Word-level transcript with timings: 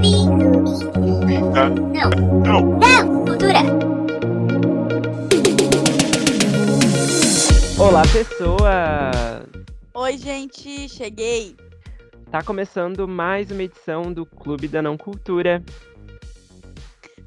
Não. 0.00 1.74
Não. 2.42 2.78
Não. 2.78 3.24
Cultura. 3.26 3.58
Olá, 7.78 8.02
pessoas! 8.10 9.46
Oi, 9.92 10.16
gente, 10.16 10.88
cheguei. 10.88 11.54
Tá 12.30 12.42
começando 12.42 13.06
mais 13.06 13.50
uma 13.50 13.62
edição 13.62 14.10
do 14.10 14.24
Clube 14.24 14.68
da 14.68 14.80
Não 14.80 14.96
Cultura. 14.96 15.62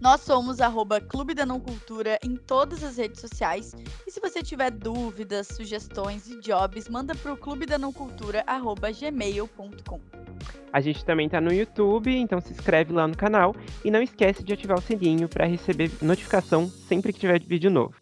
Nós 0.03 0.19
somos 0.19 0.59
arroba 0.59 0.99
Clube 0.99 1.33
da 1.33 1.45
Não 1.45 1.61
Cultura 1.61 2.19
em 2.21 2.35
todas 2.35 2.83
as 2.83 2.97
redes 2.97 3.21
sociais. 3.21 3.71
E 4.05 4.11
se 4.11 4.19
você 4.19 4.43
tiver 4.43 4.69
dúvidas, 4.69 5.47
sugestões 5.47 6.27
e 6.27 6.41
jobs, 6.41 6.89
manda 6.89 7.15
pro 7.15 7.37
clube 7.37 7.65
da 7.65 7.77
não 7.77 7.93
cultura 7.93 8.43
arroba 8.45 8.91
gmail.com. 8.91 10.01
A 10.73 10.81
gente 10.81 11.05
também 11.05 11.29
tá 11.29 11.39
no 11.39 11.53
YouTube, 11.53 12.13
então 12.13 12.41
se 12.41 12.51
inscreve 12.51 12.91
lá 12.91 13.07
no 13.07 13.15
canal 13.15 13.55
e 13.81 13.89
não 13.89 14.01
esquece 14.01 14.43
de 14.43 14.51
ativar 14.51 14.77
o 14.77 14.81
sininho 14.81 15.29
para 15.29 15.45
receber 15.45 15.89
notificação 16.01 16.69
sempre 16.69 17.13
que 17.13 17.21
tiver 17.21 17.41
vídeo 17.41 17.71
novo. 17.71 17.95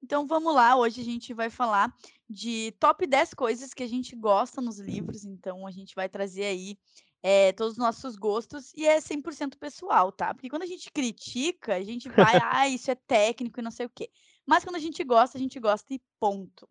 Então 0.00 0.28
vamos 0.28 0.54
lá, 0.54 0.76
hoje 0.76 1.00
a 1.00 1.04
gente 1.04 1.34
vai 1.34 1.50
falar 1.50 1.92
de 2.30 2.72
top 2.78 3.04
10 3.04 3.34
coisas 3.34 3.74
que 3.74 3.82
a 3.82 3.88
gente 3.88 4.14
gosta 4.14 4.60
nos 4.60 4.78
livros. 4.78 5.24
Então 5.24 5.66
a 5.66 5.72
gente 5.72 5.92
vai 5.96 6.08
trazer 6.08 6.44
aí 6.44 6.78
é, 7.26 7.52
todos 7.52 7.72
os 7.72 7.78
nossos 7.78 8.16
gostos 8.16 8.70
e 8.76 8.84
é 8.84 8.98
100% 8.98 9.56
pessoal, 9.58 10.12
tá? 10.12 10.34
Porque 10.34 10.50
quando 10.50 10.64
a 10.64 10.66
gente 10.66 10.92
critica, 10.92 11.74
a 11.74 11.82
gente 11.82 12.06
vai, 12.10 12.34
ah, 12.52 12.68
isso 12.68 12.90
é 12.90 12.94
técnico 12.94 13.58
e 13.58 13.62
não 13.62 13.70
sei 13.70 13.86
o 13.86 13.90
quê. 13.90 14.10
Mas 14.46 14.62
quando 14.62 14.76
a 14.76 14.80
gente 14.80 15.02
gosta, 15.02 15.38
a 15.38 15.40
gente 15.40 15.58
gosta 15.58 15.94
e 15.94 16.02
ponto. 16.20 16.68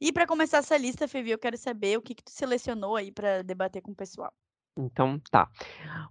E 0.00 0.12
para 0.12 0.28
começar 0.28 0.58
essa 0.58 0.76
lista, 0.76 1.08
Fevi, 1.08 1.32
eu 1.32 1.38
quero 1.38 1.56
saber 1.56 1.98
o 1.98 2.02
que, 2.02 2.14
que 2.14 2.22
tu 2.22 2.30
selecionou 2.30 2.94
aí 2.94 3.10
para 3.10 3.42
debater 3.42 3.82
com 3.82 3.90
o 3.90 3.96
pessoal. 3.96 4.32
Então, 4.78 5.20
tá. 5.28 5.50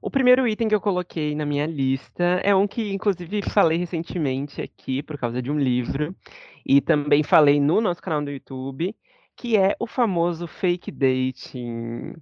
O 0.01 0.11
primeiro 0.11 0.45
item 0.45 0.67
que 0.67 0.75
eu 0.75 0.81
coloquei 0.81 1.33
na 1.33 1.45
minha 1.45 1.65
lista 1.65 2.23
é 2.43 2.53
um 2.53 2.67
que, 2.67 2.91
inclusive, 2.91 3.41
falei 3.49 3.77
recentemente 3.77 4.61
aqui 4.61 5.01
por 5.01 5.17
causa 5.17 5.41
de 5.41 5.49
um 5.49 5.57
livro, 5.57 6.13
e 6.65 6.81
também 6.81 7.23
falei 7.23 7.61
no 7.61 7.79
nosso 7.79 8.01
canal 8.01 8.21
do 8.21 8.29
YouTube, 8.29 8.93
que 9.39 9.55
é 9.55 9.73
o 9.79 9.87
famoso 9.87 10.45
fake 10.47 10.91
dating. 10.91 12.13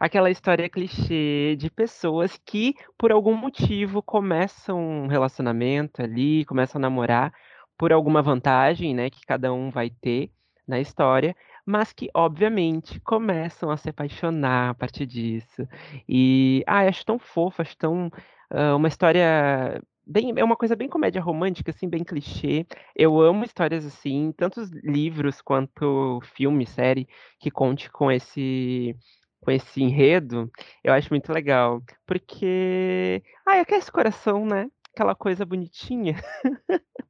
Aquela 0.00 0.28
história 0.28 0.68
clichê 0.68 1.54
de 1.56 1.70
pessoas 1.70 2.36
que, 2.44 2.74
por 2.98 3.12
algum 3.12 3.36
motivo, 3.36 4.02
começam 4.02 5.04
um 5.04 5.06
relacionamento 5.06 6.02
ali, 6.02 6.44
começam 6.44 6.80
a 6.80 6.82
namorar 6.82 7.32
por 7.78 7.92
alguma 7.92 8.20
vantagem, 8.20 8.92
né, 8.92 9.08
que 9.08 9.24
cada 9.24 9.52
um 9.52 9.70
vai 9.70 9.88
ter 9.88 10.32
na 10.66 10.80
história, 10.80 11.36
mas 11.64 11.92
que, 11.92 12.10
obviamente, 12.12 12.98
começam 13.00 13.70
a 13.70 13.76
se 13.76 13.90
apaixonar 13.90 14.70
a 14.70 14.74
partir 14.74 15.06
disso. 15.06 15.68
E, 16.08 16.64
ah, 16.66 16.88
acho 16.88 17.06
tão 17.06 17.20
fofo, 17.20 17.62
acho 17.62 17.76
tão. 17.76 18.08
Uh, 18.52 18.76
uma 18.76 18.88
história 18.88 19.80
bem, 20.06 20.32
é 20.36 20.44
uma 20.44 20.56
coisa 20.56 20.76
bem 20.76 20.88
comédia 20.88 21.20
romântica, 21.20 21.70
assim, 21.70 21.88
bem 21.88 22.04
clichê. 22.04 22.66
Eu 22.94 23.20
amo 23.20 23.44
histórias 23.44 23.84
assim, 23.84 24.32
tanto 24.36 24.60
livros 24.82 25.40
quanto 25.40 26.20
filme, 26.34 26.66
série, 26.66 27.08
que 27.38 27.50
conte 27.50 27.90
com 27.90 28.10
esse 28.10 28.96
com 29.40 29.50
esse 29.50 29.82
enredo, 29.82 30.50
eu 30.82 30.92
acho 30.94 31.10
muito 31.10 31.30
legal. 31.30 31.82
Porque, 32.06 33.22
ai, 33.46 33.60
aquece 33.60 33.90
o 33.90 33.92
coração, 33.92 34.46
né? 34.46 34.70
Aquela 34.94 35.14
coisa 35.14 35.44
bonitinha. 35.44 36.16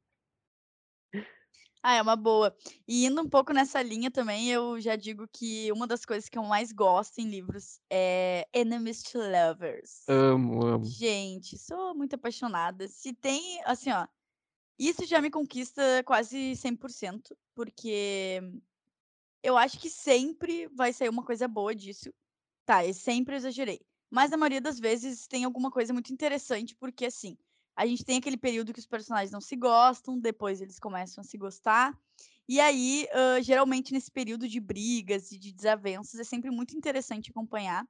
Ah, 1.87 1.93
é 1.93 2.01
uma 2.01 2.15
boa. 2.15 2.51
E 2.87 3.05
indo 3.05 3.21
um 3.21 3.29
pouco 3.29 3.53
nessa 3.53 3.79
linha 3.79 4.09
também, 4.09 4.49
eu 4.49 4.81
já 4.81 4.95
digo 4.95 5.27
que 5.27 5.71
uma 5.71 5.85
das 5.85 6.03
coisas 6.03 6.27
que 6.27 6.35
eu 6.35 6.43
mais 6.43 6.71
gosto 6.71 7.19
em 7.19 7.29
livros 7.29 7.79
é 7.91 8.47
Enemies 8.51 9.03
to 9.03 9.19
Lovers. 9.19 10.03
Amo, 10.07 10.65
amo. 10.65 10.83
Gente, 10.83 11.59
sou 11.59 11.93
muito 11.93 12.15
apaixonada. 12.15 12.87
Se 12.87 13.13
tem, 13.13 13.61
assim, 13.65 13.91
ó, 13.91 14.07
isso 14.79 15.05
já 15.05 15.21
me 15.21 15.29
conquista 15.29 15.83
quase 16.07 16.55
100%, 16.55 17.37
porque 17.53 18.41
eu 19.43 19.55
acho 19.55 19.79
que 19.79 19.87
sempre 19.87 20.67
vai 20.69 20.91
sair 20.91 21.09
uma 21.09 21.23
coisa 21.23 21.47
boa 21.47 21.75
disso. 21.75 22.11
Tá, 22.65 22.83
eu 22.83 22.95
sempre 22.95 23.35
exagerei. 23.35 23.79
Mas 24.09 24.31
na 24.31 24.37
maioria 24.37 24.59
das 24.59 24.79
vezes 24.79 25.27
tem 25.27 25.43
alguma 25.43 25.69
coisa 25.69 25.93
muito 25.93 26.11
interessante, 26.11 26.75
porque 26.75 27.05
assim, 27.05 27.37
a 27.75 27.85
gente 27.85 28.05
tem 28.05 28.17
aquele 28.17 28.37
período 28.37 28.73
que 28.73 28.79
os 28.79 28.85
personagens 28.85 29.31
não 29.31 29.41
se 29.41 29.55
gostam, 29.55 30.17
depois 30.17 30.61
eles 30.61 30.79
começam 30.79 31.21
a 31.21 31.25
se 31.25 31.37
gostar. 31.37 31.97
E 32.47 32.59
aí, 32.59 33.07
uh, 33.11 33.41
geralmente, 33.41 33.91
nesse 33.91 34.09
período 34.09 34.47
de 34.47 34.59
brigas 34.59 35.31
e 35.31 35.37
de 35.37 35.51
desavenças, 35.51 36.19
é 36.19 36.23
sempre 36.23 36.49
muito 36.51 36.75
interessante 36.77 37.31
acompanhar. 37.31 37.85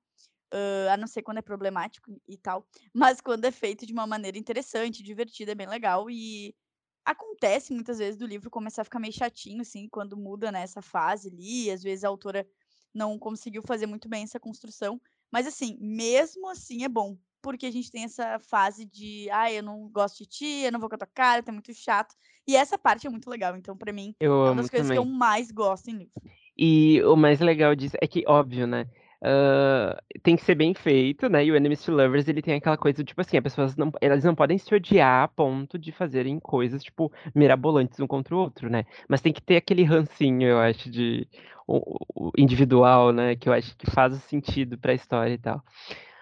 Uh, 0.54 0.90
a 0.92 0.96
não 0.96 1.08
ser 1.08 1.22
quando 1.22 1.40
é 1.40 1.42
problemático 1.42 2.10
e 2.28 2.38
tal. 2.38 2.66
Mas 2.94 3.20
quando 3.20 3.46
é 3.46 3.52
feito 3.52 3.86
de 3.86 3.92
uma 3.92 4.08
maneira 4.08 4.38
interessante, 4.38 5.04
divertida, 5.04 5.52
é 5.52 5.56
bem 5.56 5.68
legal. 5.68 6.10
E 6.10 6.56
acontece 7.04 7.74
muitas 7.74 7.98
vezes 7.98 8.18
do 8.18 8.26
livro 8.26 8.50
começar 8.50 8.82
a 8.84 8.86
ficar 8.86 9.00
meio 9.00 9.14
chatinho, 9.14 9.62
assim, 9.62 9.90
quando 9.90 10.16
muda 10.16 10.52
nessa 10.52 10.80
né, 10.80 10.84
fase 10.84 11.30
ali. 11.30 11.70
Às 11.70 11.84
vezes 11.84 12.04
a 12.04 12.08
autora 12.08 12.48
não 12.94 13.20
conseguiu 13.20 13.62
fazer 13.62 13.86
muito 13.86 14.08
bem 14.08 14.24
essa 14.24 14.40
construção. 14.40 15.02
Mas, 15.32 15.46
assim, 15.46 15.78
mesmo 15.82 16.48
assim 16.48 16.84
é 16.84 16.90
bom 16.90 17.18
porque 17.46 17.68
a 17.68 17.72
gente 17.72 17.92
tem 17.92 18.04
essa 18.04 18.40
fase 18.40 18.88
de, 18.88 19.30
ah, 19.32 19.52
eu 19.54 19.62
não 19.62 19.88
gosto 19.88 20.18
de 20.18 20.26
ti, 20.26 20.64
eu 20.66 20.72
não 20.72 20.80
vou 20.80 20.90
com 20.90 20.96
a 20.96 20.98
tua 20.98 21.08
cara, 21.14 21.44
é 21.46 21.52
muito 21.52 21.72
chato. 21.76 22.16
E 22.48 22.56
essa 22.56 22.76
parte 22.76 23.06
é 23.06 23.10
muito 23.10 23.30
legal, 23.30 23.56
então 23.56 23.78
para 23.78 23.94
mim 23.94 24.16
eu 24.20 24.48
é 24.48 24.50
uma 24.50 24.64
das 24.64 24.70
coisas 24.72 24.88
também. 24.88 25.04
que 25.04 25.08
eu 25.08 25.14
mais 25.14 25.52
gosto 25.52 25.88
em 25.90 25.98
livro. 25.98 26.14
E 26.58 27.04
o 27.04 27.16
mais 27.16 27.40
legal 27.40 27.76
disso 27.76 27.96
é 28.02 28.08
que, 28.08 28.24
óbvio, 28.28 28.66
né? 28.66 28.88
Uh, 29.22 29.96
tem 30.24 30.36
que 30.36 30.44
ser 30.44 30.56
bem 30.56 30.74
feito, 30.74 31.30
né? 31.30 31.46
E 31.46 31.52
o 31.52 31.56
Enemies 31.56 31.84
to 31.84 31.92
Lovers, 31.92 32.28
ele 32.28 32.42
tem 32.42 32.56
aquela 32.56 32.78
coisa, 32.78 33.04
tipo 33.04 33.22
assim, 33.22 33.38
as 33.38 33.44
pessoas 33.44 33.76
não, 33.76 33.92
elas 34.02 34.24
não 34.24 34.34
podem 34.34 34.58
se 34.58 34.74
odiar 34.74 35.24
a 35.24 35.28
ponto 35.28 35.78
de 35.78 35.92
fazerem 35.92 36.40
coisas, 36.40 36.84
tipo, 36.84 37.12
mirabolantes 37.36 38.00
um 38.00 38.08
contra 38.08 38.36
o 38.36 38.40
outro, 38.40 38.72
né? 38.72 38.86
Mas 39.08 39.22
tem 39.22 39.32
que 39.32 39.42
ter 39.42 39.58
aquele 39.58 39.84
rancinho, 39.84 40.48
eu 40.48 40.60
acho, 40.60 40.90
de 40.90 41.28
o, 41.68 41.98
o 42.16 42.32
individual, 42.36 43.12
né? 43.12 43.36
Que 43.36 43.50
eu 43.50 43.54
acho 43.54 43.78
que 43.78 43.90
faz 43.92 44.16
sentido 44.24 44.80
pra 44.80 44.96
história 44.96 45.34
e 45.34 45.38
tal. 45.38 45.64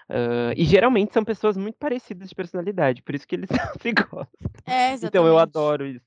Uh, 0.09 0.53
e 0.55 0.65
geralmente 0.65 1.13
são 1.13 1.23
pessoas 1.23 1.57
muito 1.57 1.77
parecidas 1.77 2.29
de 2.29 2.35
personalidade, 2.35 3.01
por 3.01 3.15
isso 3.15 3.27
que 3.27 3.35
eles 3.35 3.49
se 3.81 3.91
gostam. 3.93 4.27
É, 4.65 4.93
exatamente. 4.93 5.05
Então 5.05 5.25
eu 5.25 5.37
adoro 5.37 5.85
isso. 5.85 6.05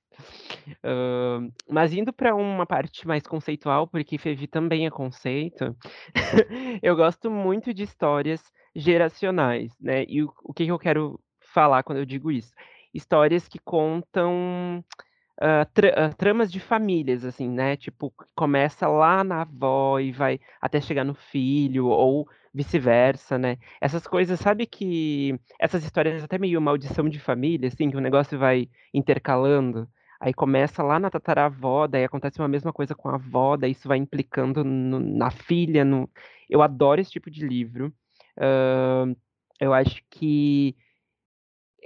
Uh, 0.83 1.53
mas 1.69 1.93
indo 1.93 2.12
para 2.12 2.34
uma 2.34 2.67
parte 2.67 3.07
mais 3.07 3.23
conceitual, 3.23 3.87
porque 3.87 4.19
Fevi 4.19 4.47
também 4.47 4.87
é 4.87 4.91
conceito, 4.91 5.77
eu 6.83 6.97
gosto 6.97 7.31
muito 7.31 7.73
de 7.73 7.83
histórias 7.83 8.43
geracionais, 8.75 9.73
né? 9.81 10.05
E 10.09 10.23
o, 10.23 10.33
o 10.43 10.53
que, 10.53 10.65
que 10.65 10.71
eu 10.71 10.78
quero 10.78 11.21
falar 11.41 11.83
quando 11.83 11.99
eu 11.99 12.07
digo 12.07 12.31
isso? 12.31 12.53
Histórias 12.93 13.49
que 13.49 13.59
contam 13.59 14.84
uh, 15.41 15.63
uh, 15.63 16.15
tramas 16.17 16.51
de 16.51 16.61
famílias, 16.61 17.25
assim, 17.25 17.49
né? 17.49 17.77
Tipo, 17.77 18.13
começa 18.35 18.87
lá 18.89 19.23
na 19.25 19.43
avó 19.43 19.99
e 19.99 20.13
vai 20.13 20.41
até 20.61 20.81
chegar 20.81 21.05
no 21.05 21.15
filho, 21.15 21.87
ou 21.87 22.29
vice-versa, 22.53 23.39
né? 23.39 23.59
Essas 23.81 24.07
coisas, 24.07 24.41
sabe 24.41 24.67
que 24.67 25.39
essas 25.61 25.85
histórias 25.85 26.25
até 26.25 26.39
meio 26.39 26.61
maldição 26.61 27.09
de 27.09 27.21
família, 27.21 27.69
assim, 27.69 27.91
que 27.91 27.97
o 27.97 28.01
negócio 28.01 28.39
vai 28.39 28.69
intercalando. 28.95 29.89
Aí 30.19 30.33
começa 30.33 30.83
lá 30.83 30.99
na 30.99 31.11
tataravó, 31.11 31.87
daí 31.87 32.05
acontece 32.05 32.41
uma 32.41 32.49
mesma 32.49 32.73
coisa 32.73 32.95
com 32.95 33.09
a 33.11 33.17
avó, 33.17 33.57
daí 33.57 33.73
isso 33.73 33.87
vai 33.87 33.99
implicando 33.99 34.65
no, 34.65 34.99
na 34.99 35.31
filha. 35.31 35.85
No... 35.85 36.09
Eu 36.49 36.63
adoro 36.63 37.01
esse 37.01 37.11
tipo 37.11 37.31
de 37.31 37.47
livro. 37.47 37.93
Uh, 38.39 39.15
eu 39.61 39.75
acho 39.75 40.03
que 40.11 40.75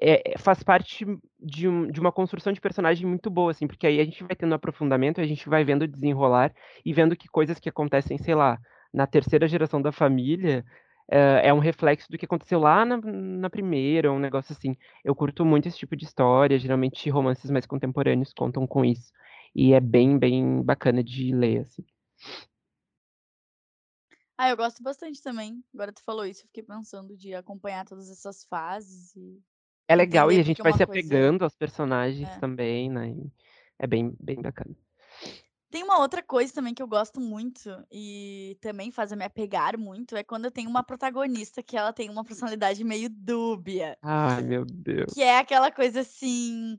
é, 0.01 0.39
faz 0.39 0.63
parte 0.63 1.05
de, 1.39 1.69
um, 1.69 1.87
de, 1.87 2.01
uma 2.01 2.11
construção 2.11 2.53
de 2.53 2.61
personagem 2.61 3.07
muito 3.07 3.29
boa, 3.29 3.51
assim, 3.51 3.67
porque 3.67 3.87
aí 3.87 4.01
a 4.01 4.05
gente 4.05 4.25
vai 4.25 4.35
tendo 4.35 4.55
aprofundamento, 4.55 5.21
a 5.21 5.27
gente 5.27 5.49
vai 5.49 5.63
vendo 5.63 5.87
desenrolar 5.87 6.55
e 6.85 6.93
vendo 6.93 7.17
que 7.17 7.29
coisas 7.29 7.59
que 7.61 7.69
acontecem, 7.69 8.17
sei 8.19 8.35
lá, 8.35 8.59
na 8.93 9.07
terceira 9.07 9.47
geração 9.47 9.81
da 9.81 9.93
família, 9.93 10.65
é, 11.11 11.49
é 11.49 11.55
um 11.55 11.59
reflexo 11.59 12.11
do 12.11 12.17
que 12.17 12.25
aconteceu 12.25 12.59
lá 12.59 12.85
na, 12.85 12.97
na 12.97 13.51
primeira, 13.51 14.13
um 14.13 14.19
negócio 14.19 14.53
assim. 14.53 14.77
Eu 15.05 15.15
curto 15.15 15.45
muito 15.45 15.69
esse 15.69 15.79
tipo 15.79 15.95
de 15.95 16.05
história, 16.05 16.59
geralmente 16.59 17.11
romances 17.11 17.51
mais 17.51 17.67
contemporâneos 17.67 18.33
contam 18.33 18.67
com 18.67 18.85
isso. 18.85 19.13
E 19.55 19.75
é 19.75 19.81
bem, 19.81 20.19
bem 20.19 20.63
bacana 20.63 21.03
de 21.03 21.35
ler, 21.35 21.61
assim. 21.63 21.85
Ah, 24.39 24.49
eu 24.49 24.57
gosto 24.57 24.83
bastante 24.83 25.23
também. 25.23 25.63
Agora 25.75 25.93
tu 25.93 26.03
falou 26.03 26.25
isso, 26.25 26.43
eu 26.43 26.47
fiquei 26.47 26.63
pensando 26.63 27.15
de 27.17 27.35
acompanhar 27.35 27.85
todas 27.85 28.09
essas 28.09 28.45
fases 28.45 29.15
e 29.15 29.43
é 29.91 29.97
legal 29.97 30.31
e 30.31 30.39
a 30.39 30.43
gente 30.43 30.63
vai 30.63 30.73
se 30.73 30.87
coisa... 30.87 30.93
apegando 30.93 31.43
aos 31.43 31.57
personagens 31.57 32.29
é. 32.29 32.39
também, 32.39 32.89
né? 32.89 33.13
É 33.77 33.89
bem, 33.89 34.15
bem 34.21 34.41
bacana. 34.41 34.77
Tem 35.69 35.83
uma 35.83 35.99
outra 35.99 36.23
coisa 36.23 36.53
também 36.53 36.73
que 36.73 36.83
eu 36.83 36.87
gosto 36.87 37.21
muito 37.21 37.69
e 37.91 38.57
também 38.61 38.93
faz 38.93 39.11
eu 39.11 39.19
me 39.19 39.25
apegar 39.25 39.77
muito, 39.77 40.17
é 40.17 40.23
quando 40.23 40.45
eu 40.45 40.51
tenho 40.51 40.71
uma 40.71 40.85
protagonista 40.85 41.61
que 41.61 41.77
ela 41.77 41.93
tem 41.93 42.09
uma 42.09 42.25
personalidade 42.25 42.85
meio 42.85 43.09
dúbia. 43.11 43.99
Ai, 44.01 44.43
meu 44.43 44.65
Deus. 44.65 45.13
Que 45.13 45.23
é 45.23 45.39
aquela 45.39 45.73
coisa 45.73 46.01
assim, 46.01 46.79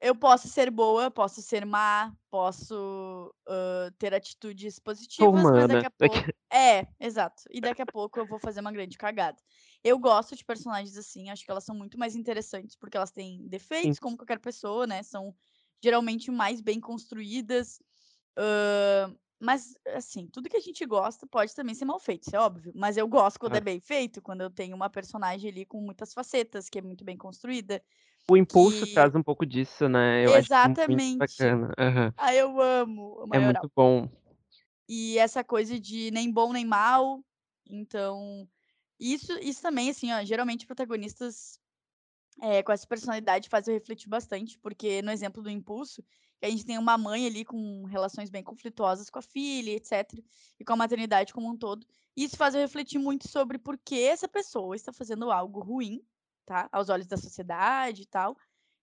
eu 0.00 0.14
posso 0.16 0.48
ser 0.48 0.68
boa, 0.68 1.12
posso 1.12 1.40
ser 1.40 1.64
má, 1.64 2.12
posso 2.28 3.32
uh, 3.48 3.90
ter 3.98 4.12
atitudes 4.14 4.80
positivas, 4.80 5.42
mas 5.42 5.68
daqui 5.68 5.86
a 5.86 5.90
pouco. 5.98 6.32
É, 6.52 6.86
exato. 6.98 7.42
E 7.50 7.60
daqui 7.60 7.82
a 7.82 7.86
pouco 7.86 8.18
eu 8.18 8.26
vou 8.26 8.38
fazer 8.40 8.60
uma 8.60 8.72
grande 8.72 8.98
cagada. 8.98 9.38
Eu 9.84 9.98
gosto 9.98 10.34
de 10.36 10.44
personagens 10.44 10.96
assim, 10.96 11.30
acho 11.30 11.44
que 11.44 11.50
elas 11.50 11.64
são 11.64 11.74
muito 11.74 11.98
mais 11.98 12.16
interessantes, 12.16 12.74
porque 12.76 12.96
elas 12.96 13.12
têm 13.12 13.46
Sim. 13.70 13.96
defeitos, 13.96 13.98
como 13.98 14.16
qualquer 14.16 14.40
pessoa, 14.40 14.86
né? 14.86 15.02
São 15.02 15.34
geralmente 15.82 16.30
mais 16.30 16.60
bem 16.60 16.80
construídas. 16.80 17.80
hã, 18.38 19.14
mas, 19.40 19.74
assim, 19.88 20.28
tudo 20.28 20.48
que 20.50 20.56
a 20.58 20.60
gente 20.60 20.86
gosta 20.86 21.26
pode 21.26 21.54
também 21.54 21.74
ser 21.74 21.84
mal 21.86 22.00
feito, 22.00 22.24
isso 22.28 22.36
é 22.36 22.40
óbvio. 22.40 22.72
Mas 22.76 22.96
eu 22.98 23.08
gosto 23.08 23.40
quando 23.40 23.56
é 23.56 23.60
Claro. 23.60 23.62
bem 23.62 23.80
feito, 23.80 24.22
quando 24.22 24.42
eu 24.42 24.50
tenho 24.50 24.76
uma 24.76 24.90
personagem 24.90 25.50
ali 25.50 25.66
com 25.66 25.80
muitas 25.82 26.14
facetas, 26.14 26.68
que 26.70 26.78
é 26.78 26.82
muito 26.82 27.04
bem 27.04 27.16
construída, 27.18 27.82
O 28.30 28.36
Impulso 28.36 28.86
que 28.86 28.86
traz 28.86 29.14
um 29.14 29.22
pouco 29.22 29.46
disso, 29.46 29.88
né, 29.88 30.24
eu 30.26 30.34
acho 30.34 30.50
muito 30.62 30.82
Exatamente. 30.90 31.18
bacana. 31.18 31.72
Aham. 31.78 32.12
Ah, 32.16 32.34
eu 32.34 32.60
amo 32.60 33.26
É 33.32 33.40
muito 33.40 33.70
bom. 33.76 34.08
E 34.88 35.18
essa 35.18 35.44
coisa 35.44 35.78
de 35.78 36.10
nem 36.10 36.32
bom 36.32 36.52
nem 36.52 36.64
mal, 36.64 37.22
então 37.68 38.48
isso 38.98 39.32
isso 39.40 39.62
também, 39.62 39.90
assim, 39.90 40.12
ó, 40.12 40.24
geralmente 40.24 40.66
protagonistas, 40.66 41.60
eh, 42.42 42.62
com 42.62 42.72
essa 42.72 42.86
personalidade 42.86 43.48
faz 43.48 43.68
eu 43.68 43.74
refletir 43.74 44.08
bastante, 44.08 44.58
porque 44.58 45.02
no 45.02 45.10
exemplo 45.12 45.42
do 45.42 45.50
Impulso, 45.50 46.02
que 46.40 46.46
a 46.46 46.50
gente 46.50 46.64
tem 46.66 46.78
uma 46.78 46.98
mãe 46.98 47.26
ali 47.26 47.44
com 47.44 47.84
relações 47.86 48.30
bem 48.30 48.42
conflituosas 48.44 49.10
com 49.10 49.18
a 49.18 49.22
filha 49.22 49.70
e 49.70 49.76
etcétera, 49.76 50.22
e 50.60 50.64
com 50.64 50.72
a 50.74 50.76
maternidade 50.76 51.32
como 51.34 51.48
um 51.50 51.56
todo. 51.58 51.86
Isso 52.16 52.36
faz 52.36 52.54
eu 52.54 52.60
refletir 52.60 52.98
muito 52.98 53.28
sobre 53.28 53.58
por 53.58 53.78
que 53.78 54.00
essa 54.02 54.28
pessoa 54.28 54.76
está 54.76 54.92
fazendo 54.92 55.30
algo 55.32 55.60
ruim, 55.60 56.02
tá, 56.46 56.68
aos 56.72 56.88
olhos 56.88 57.06
da 57.06 57.16
sociedade 57.16 58.02
e 58.02 58.06
tal, 58.06 58.36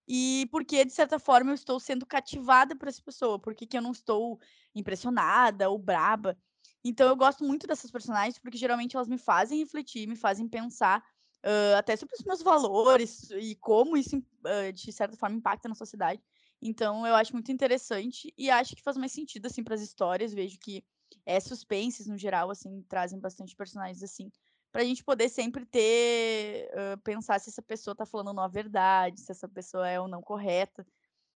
e 0.08 0.46
por 0.52 0.64
que, 0.64 0.84
de 0.84 0.92
certa 0.92 1.18
forma, 1.18 1.50
eu 1.50 1.54
estou 1.54 1.80
sendo 1.80 2.06
cativada 2.06 2.76
por 2.76 2.88
essa 2.88 3.02
pessoa, 3.02 3.40
por 3.40 3.54
que 3.54 3.66
que 3.66 3.76
eu 3.76 3.82
não 3.82 3.90
estou 3.92 4.38
impressionada 4.74 5.68
ou 5.70 5.78
braba. 5.78 6.38
Então 6.88 7.08
eu 7.08 7.16
gosto 7.16 7.44
muito 7.44 7.66
dessas 7.66 7.90
personagens, 7.90 8.38
porque 8.38 8.58
geralmente 8.58 8.96
elas 8.96 9.08
me 9.08 9.18
fazem 9.18 9.58
refletir, 9.58 10.06
me 10.08 10.16
fazem 10.16 10.48
pensar, 10.48 11.02
hã, 11.44 11.76
até 11.78 11.96
sobre 11.96 12.14
os 12.18 12.24
meus 12.24 12.42
valores 12.42 13.30
e 13.30 13.56
como 13.56 13.96
isso 13.96 14.22
hã, 14.46 14.72
de 14.72 14.92
certa 14.92 15.16
forma 15.16 15.36
impacta 15.36 15.68
na 15.68 15.74
sociedade. 15.74 16.22
Então 16.62 17.06
eu 17.06 17.14
acho 17.14 17.32
muito 17.32 17.52
interessante 17.52 18.32
e 18.38 18.50
acho 18.50 18.76
que 18.76 18.82
faz 18.82 18.96
mais 18.96 19.12
sentido, 19.12 19.46
assim, 19.46 19.62
para 19.64 19.74
as 19.74 19.82
histórias, 19.82 20.32
vejo 20.34 20.58
que, 20.60 20.84
eh, 21.26 21.40
suspenses 21.40 22.06
no 22.06 22.16
geral, 22.18 22.50
assim, 22.50 22.82
trazem 22.88 23.18
bastante 23.20 23.54
personagens 23.56 24.02
assim, 24.02 24.30
pra 24.72 24.84
gente 24.84 25.04
poder 25.04 25.28
sempre 25.28 25.64
ter 25.66 26.70
hã, 26.76 26.98
pensar 26.98 27.40
se 27.40 27.50
essa 27.50 27.62
pessoa 27.62 27.94
tá 27.96 28.06
falando 28.06 28.32
não 28.34 28.42
a 28.44 28.48
verdade, 28.48 29.20
se 29.20 29.32
essa 29.32 29.48
pessoa 29.48 29.88
é 29.88 30.00
ou 30.00 30.08
não 30.08 30.22
correta. 30.22 30.86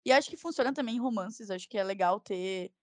E 0.05 0.11
acho 0.11 0.29
que 0.29 0.37
funciona 0.37 0.73
também 0.73 0.95
em 0.97 0.99
romances, 0.99 1.51
acho 1.51 1.69
que 1.69 1.77
é 1.77 1.83
legal 1.83 2.19
ter 2.19 2.73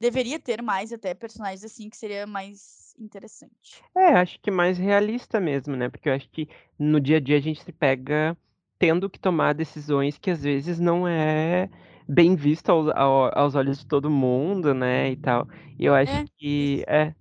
deveria 0.00 0.38
ter 0.40 0.62
mais 0.62 0.92
até 0.92 1.14
personagens 1.14 1.64
assim, 1.64 1.88
que 1.90 1.96
seria 1.96 2.26
mais 2.26 2.94
interessante. 2.98 3.84
É, 3.96 4.08
acho 4.18 4.40
que 4.40 4.50
mais 4.50 4.76
realista 4.78 5.40
mesmo, 5.40 5.76
né, 5.76 5.88
porque 5.88 6.08
eu 6.08 6.14
acho 6.14 6.28
que 6.30 6.48
no 6.78 7.00
dia 7.00 7.18
a 7.18 7.20
dia 7.20 7.36
a 7.36 7.40
gente 7.40 7.62
se 7.62 7.72
pega 7.72 8.36
tendo 8.78 9.08
que 9.08 9.20
tomar 9.20 9.54
decisões 9.54 10.18
que 10.18 10.30
às 10.30 10.42
vezes 10.42 10.80
não 10.80 11.06
é 11.06 11.70
bem 12.08 12.34
visto 12.36 12.68
aos 12.70 12.88
ao 12.90 13.30
aos 13.38 13.54
olhos 13.54 13.78
de 13.78 13.86
todo 13.86 14.10
mundo, 14.10 14.74
né, 14.74 15.10
e 15.12 15.16
tal. 15.16 15.46
E 15.78 15.84
eu 15.86 15.94
acho 15.94 16.20
É, 16.20 16.26
que 16.36 16.84
é, 16.88 17.14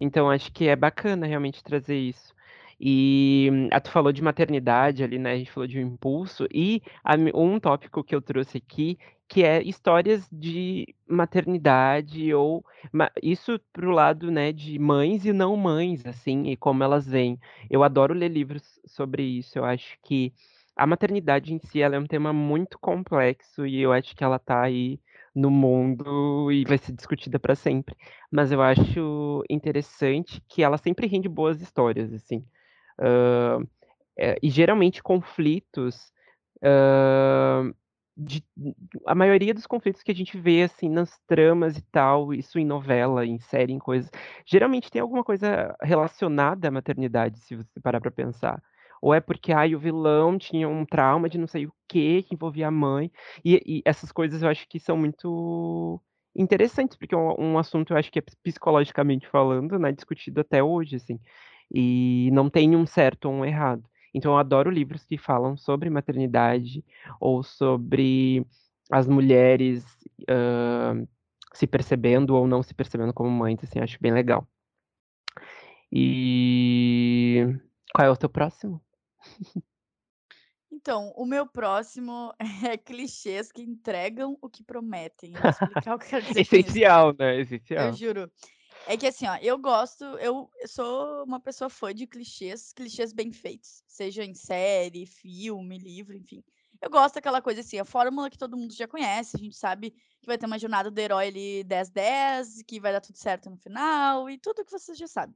então 0.00 0.30
acho 0.30 0.52
que 0.52 0.68
é 0.68 0.76
bacana 0.76 1.26
realmente 1.26 1.62
trazer 1.64 1.98
isso. 1.98 2.34
E, 2.80 3.50
ah, 3.72 3.80
tu 3.80 3.90
falou 3.90 4.12
de 4.12 4.22
maternidade 4.22 5.02
ali, 5.04 5.18
né, 5.18 5.32
a 5.32 5.38
gente 5.38 5.50
falou 5.52 5.66
de 5.66 5.78
O 5.78 5.82
Impulso 5.82 6.46
e 6.52 6.82
a 7.04 7.14
um 7.34 7.58
tópico 7.60 8.04
que 8.04 8.14
eu 8.14 8.22
trouxe 8.22 8.58
aqui, 8.58 8.98
que 9.28 9.42
é 9.44 9.62
histórias 9.62 10.28
de 10.30 10.86
maternidade 11.08 12.32
ou 12.34 12.64
isso 13.22 13.60
para 13.72 13.86
o 13.88 13.90
lado, 13.92 14.30
né, 14.30 14.52
de 14.52 14.78
mães 14.78 15.24
e 15.26 15.32
não 15.32 15.56
mães, 15.56 16.06
assim, 16.06 16.44
e 16.48 16.56
como 16.56 16.82
elas 16.84 17.06
veem. 17.06 17.38
Eu 17.70 17.82
adoro 17.84 18.14
ler 18.14 18.28
livros 18.30 18.80
sobre 18.86 19.22
isso, 19.24 19.58
eu 19.58 19.64
acho 19.64 19.98
que 20.02 20.32
a 20.76 20.86
maternidade 20.86 21.52
em 21.54 21.58
si, 21.58 21.80
ela 21.82 21.96
é 21.96 21.98
um 21.98 22.06
tema 22.06 22.32
muito 22.32 22.78
complexo 22.78 23.66
e 23.66 23.80
eu 23.80 23.92
acho 23.92 24.14
que 24.16 24.22
ela 24.24 24.38
tá 24.38 24.62
aí 24.62 25.00
no 25.34 25.50
mundo 25.50 26.50
e 26.52 26.64
vai 26.64 26.78
ser 26.78 26.92
discutida 26.92 27.38
pra 27.38 27.54
sempre. 27.54 27.94
Mas 28.30 28.52
eu 28.52 28.62
acho 28.62 29.42
interessante 29.50 30.42
que 30.48 30.62
ela 30.62 30.78
sempre 30.78 31.06
rende 31.06 31.28
boas 31.28 31.60
histórias, 31.62 32.12
assim. 32.12 32.44
Hã, 33.00 33.60
eh, 34.18 34.38
e 34.42 34.50
geralmente 34.50 35.02
conflitos, 35.02 36.12
hã, 36.64 37.72
de 38.16 38.42
a 39.06 39.14
maioria 39.14 39.52
dos 39.54 39.66
conflitos 39.66 40.02
que 40.02 40.10
a 40.12 40.14
gente 40.14 40.38
vê, 40.38 40.62
assim, 40.62 40.88
nas 40.88 41.18
tramas 41.26 41.76
e 41.78 41.82
tal, 41.92 42.32
isso 42.34 42.58
em 42.58 42.64
novela, 42.66 43.26
em 43.26 43.38
série, 43.40 43.72
em 43.74 43.78
coisas, 43.78 44.10
geralmente 44.46 44.90
tem 44.90 45.02
alguma 45.02 45.22
coisa 45.24 45.76
relacionada 45.82 46.68
à 46.68 46.70
maternidade, 46.70 47.38
se 47.40 47.56
você 47.56 47.80
parar 47.80 48.00
pra 48.00 48.10
pensar. 48.10 48.62
Ou 49.02 49.12
é 49.14 49.20
porque, 49.20 49.52
ai, 49.52 49.74
o 49.74 49.78
vilão 49.78 50.38
tinha 50.38 50.68
um 50.68 50.84
trauma 50.86 51.28
de 51.28 51.38
não 51.38 51.46
sei 51.46 51.66
o 51.66 51.72
quê, 51.88 52.24
que 52.26 52.34
envolvia 52.34 52.68
a 52.68 52.70
mãe, 52.70 53.10
e 53.44 53.60
e 53.66 53.82
essas 53.84 54.10
coisas 54.12 54.42
eu 54.42 54.48
acho 54.48 54.66
que 54.68 54.80
são 54.80 54.96
muito 54.96 56.00
interessantes, 56.34 56.96
porque 56.96 57.14
é 57.14 57.18
um 57.18 57.34
um 57.54 57.58
assunto 57.58 57.92
eu 57.92 57.98
acho 57.98 58.10
que 58.10 58.18
é 58.20 58.22
psicologicamente 58.42 59.28
falando, 59.28 59.78
né, 59.78 59.92
discutido 59.92 60.40
até 60.40 60.62
hoje, 60.62 60.96
assim, 60.96 61.18
e 61.74 62.30
não 62.32 62.48
tem 62.50 62.74
um 62.76 62.86
certo 62.86 63.26
ou 63.26 63.34
um 63.34 63.44
errado. 63.44 63.82
Então 64.16 64.32
eu 64.32 64.38
adoro 64.38 64.70
livros 64.70 65.04
que 65.04 65.18
falam 65.18 65.58
sobre 65.58 65.90
maternidade 65.90 66.82
ou 67.20 67.42
sobre 67.42 68.46
as 68.90 69.06
mulheres, 69.06 69.84
hã, 70.26 71.06
se 71.52 71.66
percebendo 71.66 72.34
ou 72.34 72.46
não 72.46 72.62
se 72.62 72.72
percebendo 72.72 73.12
como 73.12 73.28
mães, 73.28 73.62
assim, 73.62 73.78
acho 73.78 74.00
bem 74.00 74.12
legal. 74.12 74.48
E 75.92 77.44
qual 77.94 78.06
é 78.08 78.10
o 78.10 78.16
teu 78.16 78.30
próximo? 78.30 78.80
Então, 80.72 81.12
o 81.14 81.26
meu 81.26 81.46
próximo 81.46 82.32
é 82.72 82.78
clichês 82.78 83.52
que 83.52 83.60
entregam 83.60 84.38
o 84.40 84.48
que 84.48 84.64
prometem. 84.64 85.34
Eu 85.34 85.42
vou 85.42 85.50
explicar 85.50 85.94
o 85.94 85.98
que 85.98 86.06
eu 86.06 86.08
quero 86.22 86.24
dizer. 86.24 86.40
Essencial, 86.40 87.14
né, 87.18 87.38
Eu 87.38 87.40
essencial. 87.42 87.92
juro. 87.92 88.30
É 88.88 88.96
que 88.96 89.06
assim, 89.06 89.26
ó, 89.26 89.36
eu 89.42 89.58
gosto 89.58 90.04
eu 90.18 90.48
sou 90.66 91.24
uma 91.24 91.40
pessoa 91.40 91.68
fã 91.68 91.92
de 91.92 92.06
clichês, 92.06 92.72
clichês 92.72 93.12
bem 93.12 93.32
feitos, 93.32 93.82
seja 93.86 94.24
em 94.24 94.32
série, 94.32 95.04
filme, 95.06 95.76
livro, 95.76 96.16
enfim. 96.16 96.44
Eu 96.80 96.88
gosto 96.88 97.16
daquela 97.16 97.42
coisa 97.42 97.62
assim, 97.62 97.80
a 97.80 97.84
fórmula 97.84 98.30
que 98.30 98.38
todo 98.38 98.56
mundo 98.56 98.72
já 98.72 98.86
conhece, 98.86 99.36
a 99.36 99.40
gente 99.40 99.56
sabe 99.56 99.90
que 99.90 100.26
vai 100.26 100.38
ter 100.38 100.46
uma 100.46 100.58
jornada 100.58 100.88
do 100.88 100.98
herói 101.00 101.26
ali 101.26 101.64
10-10, 101.64 102.62
que 102.62 102.78
vai 102.78 102.92
dar 102.92 103.00
tudo 103.00 103.16
certo 103.18 103.50
no 103.50 103.56
final 103.56 104.30
e 104.30 104.38
tudo 104.38 104.64
que 104.64 104.70
você 104.70 104.94
já 104.94 105.08
sabe. 105.08 105.34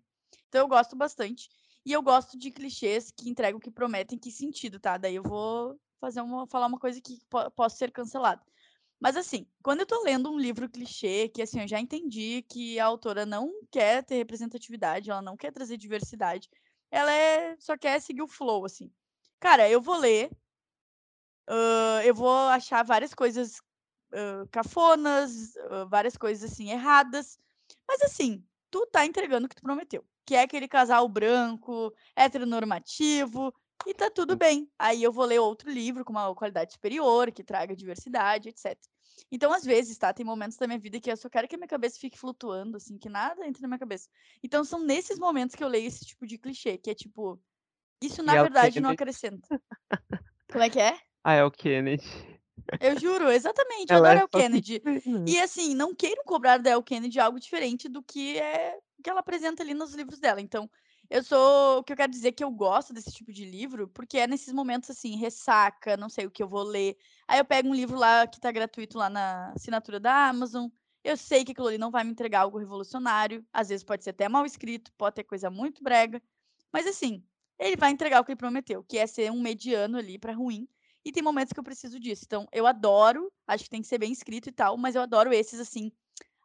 Então 0.49 0.61
eu 0.61 0.69
gosto 0.69 0.95
bastante. 0.95 1.49
E 1.85 1.93
eu 1.93 2.03
gosto 2.03 2.39
de 2.39 2.51
clichês 2.53 3.11
que 3.11 3.29
entregam 3.29 3.59
o 3.59 3.61
que 3.61 3.71
prometem. 3.71 4.17
Em 4.17 4.21
que 4.21 4.31
sentido, 4.31 4.79
tá? 4.79 4.97
Daí 4.97 5.17
eu 5.17 5.23
vou 5.25 5.77
fazer 5.99 6.21
uma 6.21 6.47
falar 6.47 6.67
uma 6.67 6.79
coisa 6.79 7.01
que 7.01 7.19
po 7.29 7.51
posso 7.51 7.77
ser 7.79 7.91
cancelada. 7.91 8.43
Mas 9.01 9.17
assim, 9.17 9.47
quando 9.63 9.81
eu 9.81 9.87
tô 9.87 10.03
lendo 10.03 10.31
um 10.31 10.39
livro 10.39 10.69
clichê, 10.69 11.29
que 11.29 11.43
assim, 11.43 11.61
eu 11.61 11.69
já 11.69 11.81
entendi 11.81 12.43
que 12.43 12.79
a 12.79 12.85
autora 12.87 13.25
não 13.27 13.51
quer 13.71 14.05
ter 14.05 14.17
representatividade, 14.17 15.11
ela 15.11 15.23
não 15.23 15.37
quer 15.37 15.53
trazer 15.53 15.77
diversidade, 15.79 16.49
ela 16.91 17.11
é 17.13 17.57
só 17.59 17.77
quer 17.79 18.01
seguir 18.01 18.23
o 18.23 18.29
flow, 18.29 18.65
assim. 18.65 18.93
Cara, 19.41 19.69
eu 19.71 19.81
vou 19.81 19.97
ler 19.97 20.31
hã, 21.49 22.03
eu 22.05 22.15
vou 22.15 22.31
achar 22.49 22.85
várias 22.85 23.15
coisas, 23.15 23.61
hã, 24.13 24.47
cafonas, 24.51 25.57
hã, 25.71 25.87
várias 25.87 26.17
coisas, 26.17 26.51
assim, 26.53 26.71
erradas, 26.71 27.39
mas 27.89 28.03
assim, 28.03 28.45
tu 28.71 28.87
tá 28.87 29.05
entregando 29.07 29.47
o 29.47 29.49
que 29.49 29.57
tu 29.57 29.63
prometeu, 29.63 30.05
que 30.27 30.35
é 30.35 30.43
aquele 30.43 30.69
casal 30.69 31.09
branco, 31.09 31.93
heteronormativo, 32.17 33.53
e 33.87 33.95
tá 33.95 34.11
tudo 34.11 34.35
Hum. 34.35 34.37
bem. 34.37 34.71
Aí 34.79 35.03
eu 35.03 35.13
vou 35.13 35.25
ler 35.25 35.39
outro 35.41 35.71
livro 35.71 36.05
com 36.05 36.13
uma 36.13 36.35
qualidade 36.35 36.73
superior, 36.73 37.31
que 37.33 37.43
traga 37.45 37.75
diversidade, 37.77 38.49
etcétera. 38.49 38.89
Então, 39.31 39.53
às 39.53 39.65
vezes, 39.65 39.99
tá, 39.99 40.13
tem 40.13 40.25
momentos 40.25 40.57
da 40.57 40.67
minha 40.67 40.79
vida 40.79 41.01
que 41.01 41.11
eu 41.11 41.17
só 41.17 41.29
quero 41.29 41.47
que 41.49 41.55
a 41.55 41.59
minha 41.59 41.69
cabeça 41.69 41.99
fique 41.99 42.19
flutuando, 42.19 42.77
assim, 42.77 42.99
que 42.99 43.09
nada 43.09 43.47
entre 43.47 43.63
na 43.63 43.69
minha 43.69 43.79
cabeça. 43.79 44.09
Então 44.43 44.65
são 44.65 44.81
nesses 44.81 45.19
momentos 45.19 45.55
que 45.57 45.63
eu 45.63 45.69
leio 45.69 45.87
esse 45.87 46.05
tipo 46.05 46.27
de 46.27 46.39
clichê, 46.39 46.79
que 46.79 46.91
é 46.91 46.95
tipo, 46.95 47.41
isso 48.03 48.23
na 48.23 48.37
é 48.37 48.43
verdade 48.43 48.81
não 48.81 48.91
acrescenta. 48.91 49.49
Como 50.51 50.65
é 50.65 50.71
que 50.71 50.81
é? 50.81 50.99
Ah, 51.23 51.35
é 51.35 51.45
o 51.45 51.51
Kennedy. 51.51 52.05
Eu 52.81 52.97
juro, 52.99 53.31
exatamente, 53.31 53.93
eu 53.93 53.97
Ela 53.97 54.09
adoro 54.09 54.19
é 54.19 54.23
Elle 54.23 54.29
só 54.31 54.39
Kennedy. 54.41 54.83
E 55.27 55.39
assim, 55.41 55.75
não 55.75 55.95
queiram 55.95 56.25
cobrar 56.25 56.59
da 56.59 56.71
Elle 56.71 56.83
Kennedy 56.83 57.21
algo 57.21 57.39
diferente 57.39 57.89
do 57.89 58.03
que 58.03 58.39
é 58.39 58.79
que 59.03 59.09
ela 59.09 59.21
apresenta 59.21 59.63
ali 59.63 59.75
nos 59.75 59.95
livros 59.95 60.19
dela. 60.19 60.41
Então, 60.41 60.71
eu 61.11 61.23
sou 61.25 61.79
o 61.81 61.85
que 61.85 61.93
eu 61.93 61.97
quero 61.97 62.13
dizer 62.13 62.29
é 62.29 62.33
que 62.33 62.45
eu 62.45 62.51
gosto 62.51 62.93
desse 62.93 63.11
tipo 63.13 63.33
de 63.33 63.45
livro, 63.45 63.89
porque 63.89 64.19
é 64.19 64.27
nesses 64.27 64.53
momentos, 64.55 64.91
assim, 64.91 65.17
ressaca, 65.17 65.97
não 65.97 66.09
sei 66.09 66.27
o 66.27 66.31
que 66.31 66.43
eu 66.43 66.49
vou 66.49 66.63
ler, 66.63 66.97
aí 67.29 67.39
eu 67.41 67.45
pego 67.45 67.69
um 67.69 67.75
livro 67.75 67.99
lá 67.99 68.27
que 68.27 68.41
tá 68.41 68.51
gratuito 68.53 68.97
lá 68.97 69.11
na 69.11 69.53
assinatura 69.53 69.99
da 70.01 70.29
Amazon, 70.29 70.69
eu 71.05 71.17
sei 71.17 71.45
que 71.45 71.53
aquilo 71.53 71.69
ali 71.69 71.79
não 71.79 71.91
vai 71.91 72.05
me 72.05 72.11
entregar 72.13 72.41
algo 72.43 72.59
revolucionário, 72.59 73.45
às 73.53 73.69
vezes 73.71 73.85
pode 73.85 74.05
ser 74.05 74.11
até 74.11 74.29
mal 74.29 74.47
escrito, 74.47 74.93
pode 74.97 75.17
ter 75.17 75.25
coisa 75.25 75.51
muito 75.51 75.83
brega, 75.83 76.23
mas 76.73 76.87
assim, 76.87 77.25
ele 77.59 77.77
vai 77.77 77.91
entregar 77.91 78.21
o 78.21 78.25
que 78.25 78.33
ele 78.33 78.37
prometeu, 78.39 78.85
que 78.85 78.99
é 78.99 79.07
ser 79.07 79.31
um 79.33 79.41
mediano 79.41 79.99
ali 79.99 80.19
pra 80.19 80.33
ruim, 80.33 80.69
e 81.05 81.11
tem 81.13 81.23
momentos 81.23 81.53
que 81.53 81.59
eu 81.61 81.65
preciso 81.65 81.99
disso. 81.99 82.25
Então 82.27 82.47
eu 82.53 82.67
adoro, 82.67 83.33
acho 83.47 83.65
que 83.65 83.71
tem 83.71 83.83
que 83.83 83.89
ser 83.89 83.99
bem 83.99 84.13
escrito 84.13 84.49
e 84.49 84.53
tal, 84.53 84.77
mas 84.77 84.95
eu 84.95 85.03
adoro 85.03 85.33
esses, 85.33 85.59
assim, 85.61 85.91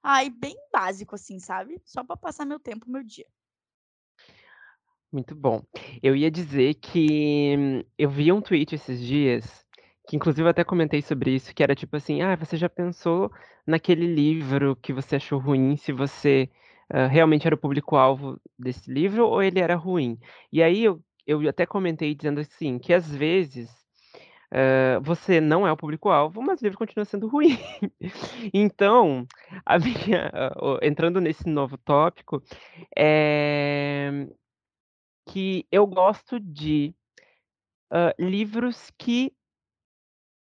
ai, 0.03 0.29
bem 0.29 0.55
básico, 0.74 1.15
assim, 1.15 1.39
sabe, 1.39 1.81
só 1.86 2.03
pra 2.03 2.17
passar 2.17 2.45
meu 2.45 2.60
tempo, 2.60 2.89
meu 2.89 3.03
dia. 3.03 3.27
Muito 5.15 5.34
bom. 5.34 5.62
Eu 6.03 6.13
ia 6.13 6.29
dizer 6.29 6.74
que 6.74 7.86
eu 7.98 8.10
vi 8.10 8.34
um 8.34 8.41
tweet 8.41 8.75
esses 8.75 9.00
dias, 9.00 9.65
que 10.05 10.17
inclusive 10.17 10.43
eu 10.45 10.50
até 10.51 10.62
comentei 10.62 11.01
sobre 11.01 11.31
isso, 11.34 11.55
que 11.55 11.63
era 11.63 11.74
tipo 11.74 11.95
assim: 11.95 12.22
"Ah, 12.22 12.36
você 12.36 12.57
já 12.57 12.67
pensou 12.67 13.31
naquele 13.65 14.05
livro 14.13 14.75
que 14.75 14.91
você 14.91 15.15
achou 15.15 15.39
ruim, 15.39 15.77
se 15.77 15.93
você, 15.93 16.50
hã, 16.93 17.07
realmente 17.07 17.48
era 17.48 17.55
o 17.55 17.57
público-alvo 17.57 18.38
desse 18.60 18.91
livro 18.91 19.25
ou 19.25 19.41
ele 19.41 19.62
era 19.62 19.75
ruim?". 19.77 20.19
E 20.51 20.62
aí 20.62 20.84
eu 20.84 21.00
eu 21.25 21.48
até 21.50 21.65
comentei 21.65 22.13
dizendo 22.13 22.41
assim, 22.41 22.77
que 22.77 22.93
às 22.93 23.10
vezes, 23.15 23.69
hã, 24.53 25.00
você 25.01 25.41
não 25.41 25.67
é 25.67 25.72
o 25.72 25.77
público-alvo, 25.77 26.41
mas 26.43 26.62
o 26.62 26.65
livro 26.65 26.77
continua 26.79 27.05
sendo 27.05 27.27
ruim. 27.29 27.57
Então, 28.53 29.25
minha 29.84 30.31
o 30.62 30.79
entrando 30.84 31.22
nesse 31.22 31.50
novo 31.50 31.77
tópico, 31.79 32.43
eh 32.98 34.04
que 35.36 35.68
eu 35.70 35.86
gosto 35.86 36.39
de, 36.39 36.96
hã, 37.92 38.13
livros 38.20 38.92
que 38.98 39.34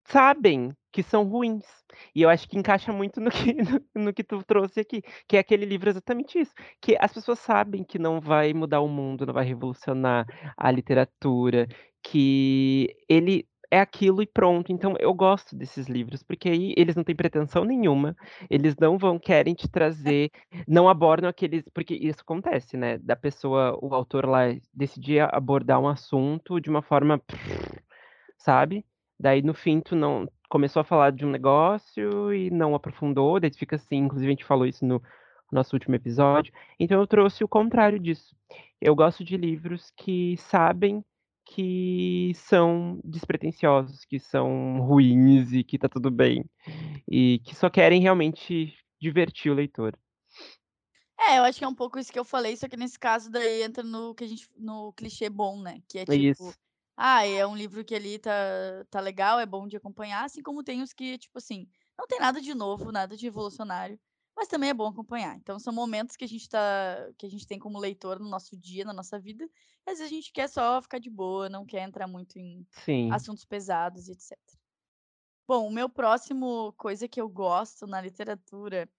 sabem 0.08 0.72
que 0.92 1.04
são 1.04 1.24
ruins. 1.24 1.65
E 2.13 2.22
eu 2.22 2.30
acho 2.30 2.48
que 2.48 2.58
encaixa 2.58 2.92
muito 2.94 3.20
no 3.20 3.30
que 3.32 3.54
no 3.96 4.04
no 4.06 4.13
que 4.13 4.24
tu 4.24 4.44
trouxe 4.44 4.80
aqui, 4.82 5.01
que 5.27 5.36
é 5.38 5.39
aquele 5.39 5.65
livro 5.65 5.89
exatamente 5.89 6.39
isso, 6.39 6.54
que 6.82 6.96
as 7.00 7.12
pessoas 7.13 7.39
sabem 7.39 7.84
que 7.84 8.00
não 8.00 8.20
vai 8.22 8.54
mudar 8.54 8.82
o 8.82 8.88
mundo, 8.88 9.25
não 9.25 9.34
vai 9.34 9.46
revolucionar 9.46 10.25
a 10.58 10.72
literatura, 10.72 11.68
que 12.04 12.96
ele 13.10 13.48
é 13.75 13.79
aquilo 13.82 14.22
e 14.22 14.25
pronto. 14.25 14.72
Então 14.72 14.96
eu 15.00 15.13
gosto 15.13 15.55
desses 15.55 15.88
livros, 15.88 16.24
porque 16.24 16.50
aí 16.50 16.74
eles 16.77 16.96
não 16.96 17.03
têm 17.03 17.15
pretensão 17.15 17.65
nenhuma, 17.65 18.15
eles 18.50 18.75
não 18.77 18.98
vão 18.98 19.20
querem 19.20 19.53
te 19.53 19.67
trazer 19.67 20.32
não 20.67 20.88
abordam 20.88 21.29
aqueles 21.29 21.63
porque 21.74 21.94
isso 21.94 22.22
acontece, 22.22 22.77
né, 22.77 22.98
da 22.98 23.15
pessoa 23.15 23.77
o 23.82 23.94
autor 23.94 24.25
lá 24.25 24.44
decidir 24.74 25.22
abordar 25.34 25.79
um 25.79 25.88
assunto 25.88 26.60
de 26.60 26.70
uma 26.70 26.82
forma 26.82 27.22
sabe, 28.38 28.86
daí 29.20 29.41
no 29.41 29.53
fim 29.53 29.82
tu 29.82 29.96
não 29.96 30.27
começou 30.50 30.82
a 30.82 30.86
falar 30.86 31.12
de 31.12 31.25
um 31.25 31.29
negócio 31.29 32.34
e 32.34 32.50
não 32.51 32.75
aprofundou, 32.75 33.39
daí 33.39 33.51
tu 33.51 33.58
fica 33.58 33.75
assim, 33.75 33.98
inclusive 33.98 34.27
a 34.27 34.36
gente 34.36 34.46
falou 34.46 34.65
isso 34.65 34.86
no 34.86 35.01
nosso 35.51 35.75
último 35.75 35.96
episódio, 35.96 36.53
então 36.79 37.00
eu 37.00 37.08
trouxe 37.08 37.44
o 37.44 37.48
contrário 37.48 38.00
disso. 38.00 38.36
Eu 38.82 38.96
gosto 38.96 39.24
de 39.24 39.38
livros 39.38 39.91
que 39.98 40.36
sabem 40.38 41.03
que 41.46 42.34
são 42.36 43.00
despretensiosos, 43.04 44.06
que 44.06 44.20
são 44.20 44.82
ruins 44.82 45.54
e 45.54 45.64
que 45.64 45.78
tá 45.80 45.88
tudo 45.90 46.12
bem, 46.12 46.46
e 47.10 47.40
que 47.46 47.56
só 47.56 47.70
querem 47.70 48.02
realmente 48.02 48.75
divertir 49.02 49.52
o 49.52 49.56
leitor. 49.56 49.98
É, 51.20 51.38
eu 51.40 51.44
acho 51.44 51.58
que 51.60 51.64
é 51.66 51.68
um 51.68 51.74
pouco 51.75 51.98
isso 51.98 52.12
que 52.12 52.20
eu 52.20 52.25
falei, 52.25 52.56
só 52.58 52.68
que 52.68 52.78
nesse 52.78 53.00
caso 53.00 53.30
daí 53.32 53.64
entra 53.64 53.84
no 53.84 54.14
que 54.14 54.24
a 54.24 54.28
gente 54.28 54.50
no 54.58 54.92
clichê 54.94 55.30
bom, 55.30 55.62
né, 55.62 55.82
que 55.88 55.98
é 56.00 56.06
É 56.08 56.16
tipo, 56.16 56.16
isso. 56.16 56.56
ah, 56.98 57.25
é 57.25 57.46
um 57.48 57.56
livro 57.56 57.84
que 57.86 57.96
ali 57.96 58.20
tá 58.20 58.32
tá 58.90 59.00
legal, 59.00 59.40
é 59.40 59.46
bom 59.46 59.68
de 59.68 59.78
acompanhar, 59.78 60.25
assim 60.25 60.42
como 60.44 60.64
tem 60.64 60.82
os 60.82 60.94
que, 60.94 61.18
tipo 61.18 61.38
assim, 61.38 61.68
não 61.98 62.06
tem 62.08 62.20
nada 62.20 62.42
de 62.42 62.54
novo, 62.54 62.92
nada 62.92 63.16
de 63.16 63.25
revolucionário, 63.25 64.00
mas 64.36 64.48
também 64.48 64.70
é 64.70 64.74
bom 64.74 64.88
acompanhar. 64.88 65.36
Então 65.38 65.58
são 65.60 65.74
momentos 65.74 66.15
que 66.15 66.25
a 66.25 66.27
gente 66.27 66.50
tá 66.50 67.10
que 67.18 67.25
a 67.25 67.30
gente 67.30 67.48
tem 67.48 67.58
como 67.58 67.80
leitor 67.80 68.20
no 68.20 68.30
nosso 68.30 68.58
dia, 68.58 68.84
na 68.84 68.94
nossa 68.94 69.20
vida, 69.20 69.46
e 69.46 69.89
às 69.89 70.00
vezes 70.00 70.12
a 70.12 70.15
gente 70.15 70.32
quer 70.32 70.50
só 70.50 70.82
ficar 70.82 71.00
de 71.00 71.10
boa, 71.10 71.50
não 71.50 71.65
quer 71.65 71.82
entrar 71.82 72.08
muito 72.08 72.38
em 72.38 72.68
Sim. 72.84 73.12
assuntos 73.12 73.46
pesados 73.46 74.08
e 74.08 74.12
etcétera. 74.12 74.60
Bom, 75.48 75.68
o 75.68 75.72
meu 75.72 75.88
próximo 75.88 76.74
coisa 76.77 77.08
que 77.08 77.22
eu 77.22 77.30
gosto 77.30 77.86
na 77.86 78.01
literatura, 78.01 78.89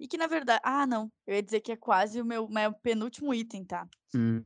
e 0.00 0.08
que 0.08 0.16
na 0.16 0.26
verda 0.26 0.58
ah 0.64 0.86
não, 0.86 1.12
eu 1.26 1.34
ia 1.34 1.42
dizer 1.42 1.60
que 1.60 1.72
é 1.72 1.76
quase 1.76 2.20
o 2.20 2.24
meu 2.24 2.48
meu 2.48 2.72
penúltimo 2.72 3.32
item, 3.32 3.64
tá. 3.64 3.86
Hum. 4.14 4.44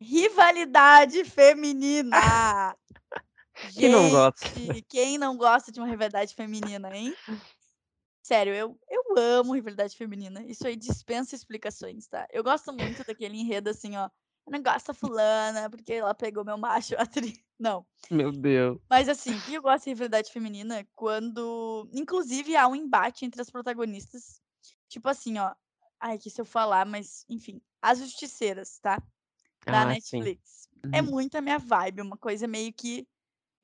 Rivalidade 0.00 1.24
feminina! 1.24 2.10
Quem 3.74 3.88
não 3.88 4.10
gosta? 4.10 4.48
Gente, 4.48 4.82
quem 4.88 5.16
não 5.16 5.36
gosta 5.36 5.72
de 5.72 5.80
uma 5.80 5.88
rivalidade 5.88 6.34
feminina, 6.34 6.94
hein? 6.94 7.14
Sério, 8.26 8.54
eu 8.54 8.80
eu 8.88 9.02
amo 9.18 9.52
rivalidade 9.54 9.94
feminina, 9.98 10.42
isso 10.46 10.66
aí 10.66 10.74
dispensa 10.76 11.34
explicações, 11.34 12.06
tá. 12.08 12.26
Eu 12.32 12.42
gosto 12.42 12.72
muito 12.72 13.04
daquele 13.04 13.36
enredo 13.36 13.68
assim, 13.68 13.96
ó: 13.98 14.08
"Eu 14.46 14.52
não 14.52 14.62
gosto 14.62 14.86
da 14.88 14.94
fulana, 14.94 15.68
porque 15.68 15.92
ela 15.92 16.14
pegou 16.14 16.42
meu 16.42 16.56
macho", 16.56 16.94
a 16.98 17.04
tri 17.06 17.44
não. 17.58 17.86
Meu 18.10 18.32
Deus. 18.32 18.78
Mas 18.90 19.08
assim, 19.08 19.40
que 19.40 19.54
eu 19.54 19.62
gosto 19.62 19.84
de 19.84 19.90
rivalidade 19.90 20.30
feminina 20.32 20.86
quando 20.94 21.88
inclusive 21.92 22.56
há 22.56 22.68
um 22.68 22.76
embate 22.76 23.24
entre 23.24 23.40
as 23.40 23.50
protagonistas, 23.50 24.40
tipo 24.88 25.08
assim, 25.08 25.38
ó, 25.38 25.54
ai, 26.00 26.18
que 26.18 26.30
se 26.30 26.40
eu 26.40 26.44
falar, 26.44 26.84
mas 26.86 27.24
enfim, 27.28 27.60
As 27.82 27.98
Justiceiras, 27.98 28.78
tá, 28.80 29.02
da 29.66 29.84
Ah, 29.84 29.94
sim. 29.96 30.30
Netflix. 30.32 30.68
É 30.92 31.02
Uhum. 31.02 31.02
muito 31.02 31.36
a 31.36 31.42
minha 31.42 31.58
vibe, 31.58 32.02
uma 32.02 32.18
coisa 32.18 32.48
meio 32.48 32.72
que 32.74 33.08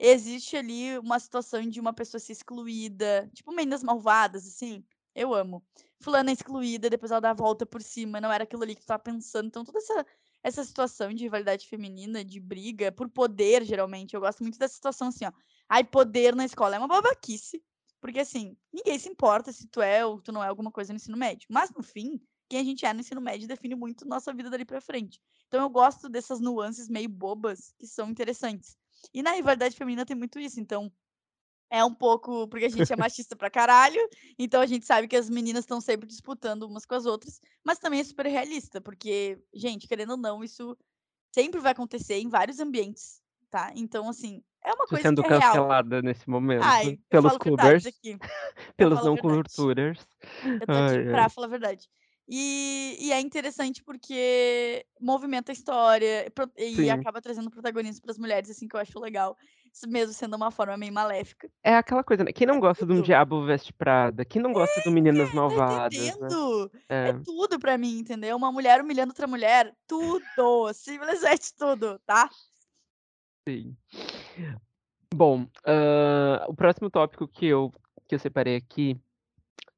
existe 0.01 0.57
ali 0.57 0.99
uma 0.99 1.21
situação 1.21 1.63
de 1.69 1.79
uma 1.79 1.93
pessoa 1.93 2.19
ser 2.19 2.33
excluída, 2.33 3.31
tipo 3.35 3.53
Meninas 3.53 3.83
Malvadas, 3.83 4.47
assim, 4.47 4.83
eu 5.15 5.35
amo. 5.35 5.63
Fulana 6.01 6.31
é 6.31 6.33
excluída, 6.33 6.89
depois 6.89 7.13
ela 7.13 7.21
dá 7.21 7.31
a 7.31 7.35
volta 7.35 7.67
por 7.67 7.83
cima, 7.83 8.21
não 8.21 8.33
era 8.33 8.45
aquilo 8.45 8.63
ali 8.63 8.75
que 8.75 8.81
tu 8.81 8.85
estava 8.85 9.03
pensando, 9.03 9.47
então 9.49 9.65
toda 9.65 9.79
essa 9.79 10.07
essa 10.43 10.65
situação 10.65 11.13
de 11.13 11.25
rivalidade 11.25 11.69
feminina, 11.69 12.25
de 12.25 12.41
briga 12.41 12.91
por 12.91 13.11
poder, 13.11 13.63
geralmente, 13.63 14.15
eu 14.15 14.21
gosto 14.21 14.43
muito 14.43 14.59
dessa 14.59 14.75
situação 14.75 15.09
assim, 15.09 15.27
ó, 15.27 15.33
ai, 15.69 15.85
poder 15.85 16.35
na 16.35 16.47
escola, 16.47 16.77
é 16.77 16.79
uma 16.79 16.89
babaquice, 16.89 17.63
porque 18.01 18.21
assim, 18.21 18.57
ninguém 18.73 18.99
se 18.99 19.09
importa 19.09 19.53
se 19.53 19.69
tu 19.69 19.83
é 19.83 20.05
ou 20.05 20.19
tu 20.21 20.33
não 20.33 20.43
é 20.43 20.49
alguma 20.49 20.71
coisa 20.73 20.95
no 20.95 20.97
ensino 20.97 21.17
médio, 21.17 21.47
mas 21.51 21.71
no 21.71 21.83
fim, 21.83 22.19
quem 22.49 22.61
a 22.61 22.65
gente 22.65 22.87
é 22.87 22.93
no 22.95 23.01
ensino 23.01 23.21
médio 23.21 23.47
define 23.47 23.75
muito 23.75 24.09
nossa 24.09 24.33
vida 24.33 24.49
dali 24.51 24.65
pra 24.65 24.81
frente. 24.81 25.21
Então 25.47 25.61
eu 25.61 25.69
gosto 25.69 26.09
dessas 26.09 26.41
nuances 26.41 26.89
meio 26.89 27.09
bobas 27.09 27.75
que 27.79 27.87
são 27.87 28.09
interessantes. 28.09 28.77
E 29.15 29.23
na 29.23 29.33
rivalidade 29.33 29.77
feminina 29.77 30.07
tem 30.07 30.17
muito 30.17 30.39
isso, 30.39 30.61
então 30.61 30.93
é 31.71 31.85
um 31.85 31.95
pouco 31.95 32.49
porque 32.49 32.67
a 32.67 32.69
gente 32.71 32.93
é 32.93 32.97
machista 32.97 33.37
pra 33.37 33.51
caralho, 33.51 34.01
então 34.39 34.61
a 34.63 34.67
gente 34.67 34.87
sabe 34.87 35.09
que 35.09 35.17
as 35.17 35.31
meninas 35.31 35.65
estão 35.65 35.81
sempre 35.81 36.07
disputando 36.09 36.65
umas 36.65 36.87
com 36.87 36.95
as 36.97 37.07
outras, 37.07 37.41
mas 37.65 37.79
também 37.79 38.01
é 38.01 38.05
super 38.05 38.27
realista, 38.27 38.81
porque, 38.81 39.39
gente, 39.55 39.89
querendo 39.89 40.13
ou 40.13 40.17
não, 40.19 40.45
isso 40.45 40.77
sempre 41.35 41.61
vai 41.61 41.73
acontecer 41.73 42.17
em 42.21 42.29
vários 42.29 42.61
ambientes, 42.61 43.23
tá. 43.51 43.73
Então, 43.77 44.09
assim, 44.09 44.43
é 44.65 44.73
uma 44.75 44.89
Tô 44.89 44.97
coisa 44.97 45.15
que 45.15 45.23
sendo 45.23 45.25
é 45.25 45.31
real. 45.31 45.69
cancelada 45.69 46.03
nesse 46.03 46.29
momento, 46.29 46.77
Ai, 46.77 46.99
pelos 47.09 47.39
eu 47.39 47.39
pelos 47.39 47.43
não 49.03 49.17
verdade. 49.17 49.17
culturers. 49.17 50.05
Eu 50.61 50.69
tô 50.69 50.79
aqui 50.79 50.99
Ai, 50.99 51.09
pra 51.11 51.29
ai. 51.29 51.31
falar 51.31 51.47
a 51.47 51.51
verdade. 51.51 51.89
E 52.33 52.97
e 53.01 53.13
é 53.13 53.21
interessante 53.21 53.83
porque 53.83 54.87
movimenta 55.01 55.51
a 55.51 55.55
história, 55.55 56.33
e 56.57 56.77
Sim. 56.77 56.91
acaba 56.91 57.21
trazendo 57.21 57.51
protagonismo 57.51 58.03
para 58.03 58.13
as 58.13 58.19
mulheres, 58.19 58.49
assim, 58.51 58.69
que 58.69 58.77
eu 58.77 58.81
acho 58.81 59.01
legal, 59.01 59.37
isso 59.75 59.89
mesmo 59.89 60.13
sendo 60.15 60.37
uma 60.37 60.51
forma 60.53 60.77
meio 60.77 60.93
maléfica. 60.93 61.51
É 61.63 61.75
aquela 61.77 62.03
coisa, 62.03 62.25
né, 62.25 62.33
quem 62.33 62.47
É 62.49 62.53
não 62.53 62.59
gosta 62.61 62.87
de 62.87 62.93
um 62.93 63.01
tudo. 63.01 63.03
Diabo 63.03 63.45
Veste 63.45 63.73
Prada? 63.73 64.25
Quem 64.25 64.41
não 64.41 64.53
gosta 64.53 64.81
do 64.81 64.91
Meninas 64.91 65.31
É, 65.49 65.55
Malvadas, 65.71 66.17
né? 66.19 66.35
entendendo? 66.35 66.71
É 67.03 67.13
É. 67.13 67.21
tudo 67.25 67.59
pra 67.59 67.79
mim, 67.79 67.99
entendeu? 67.99 68.37
Uma 68.37 68.53
mulher 68.53 68.81
humilhando 68.83 69.11
outra 69.11 69.27
mulher, 69.27 69.75
tudo, 69.87 70.73
simplesmente 70.75 71.55
tudo, 71.57 71.99
tá? 72.07 72.29
Sim. 73.49 73.77
Bom, 75.15 75.47
hã, 75.67 76.45
o 76.49 76.55
próximo 76.55 76.89
tópico 76.91 77.27
que 77.27 77.47
eu 77.47 77.73
que 78.09 78.15
eu 78.15 78.19
separei 78.19 78.57
aqui, 78.57 78.97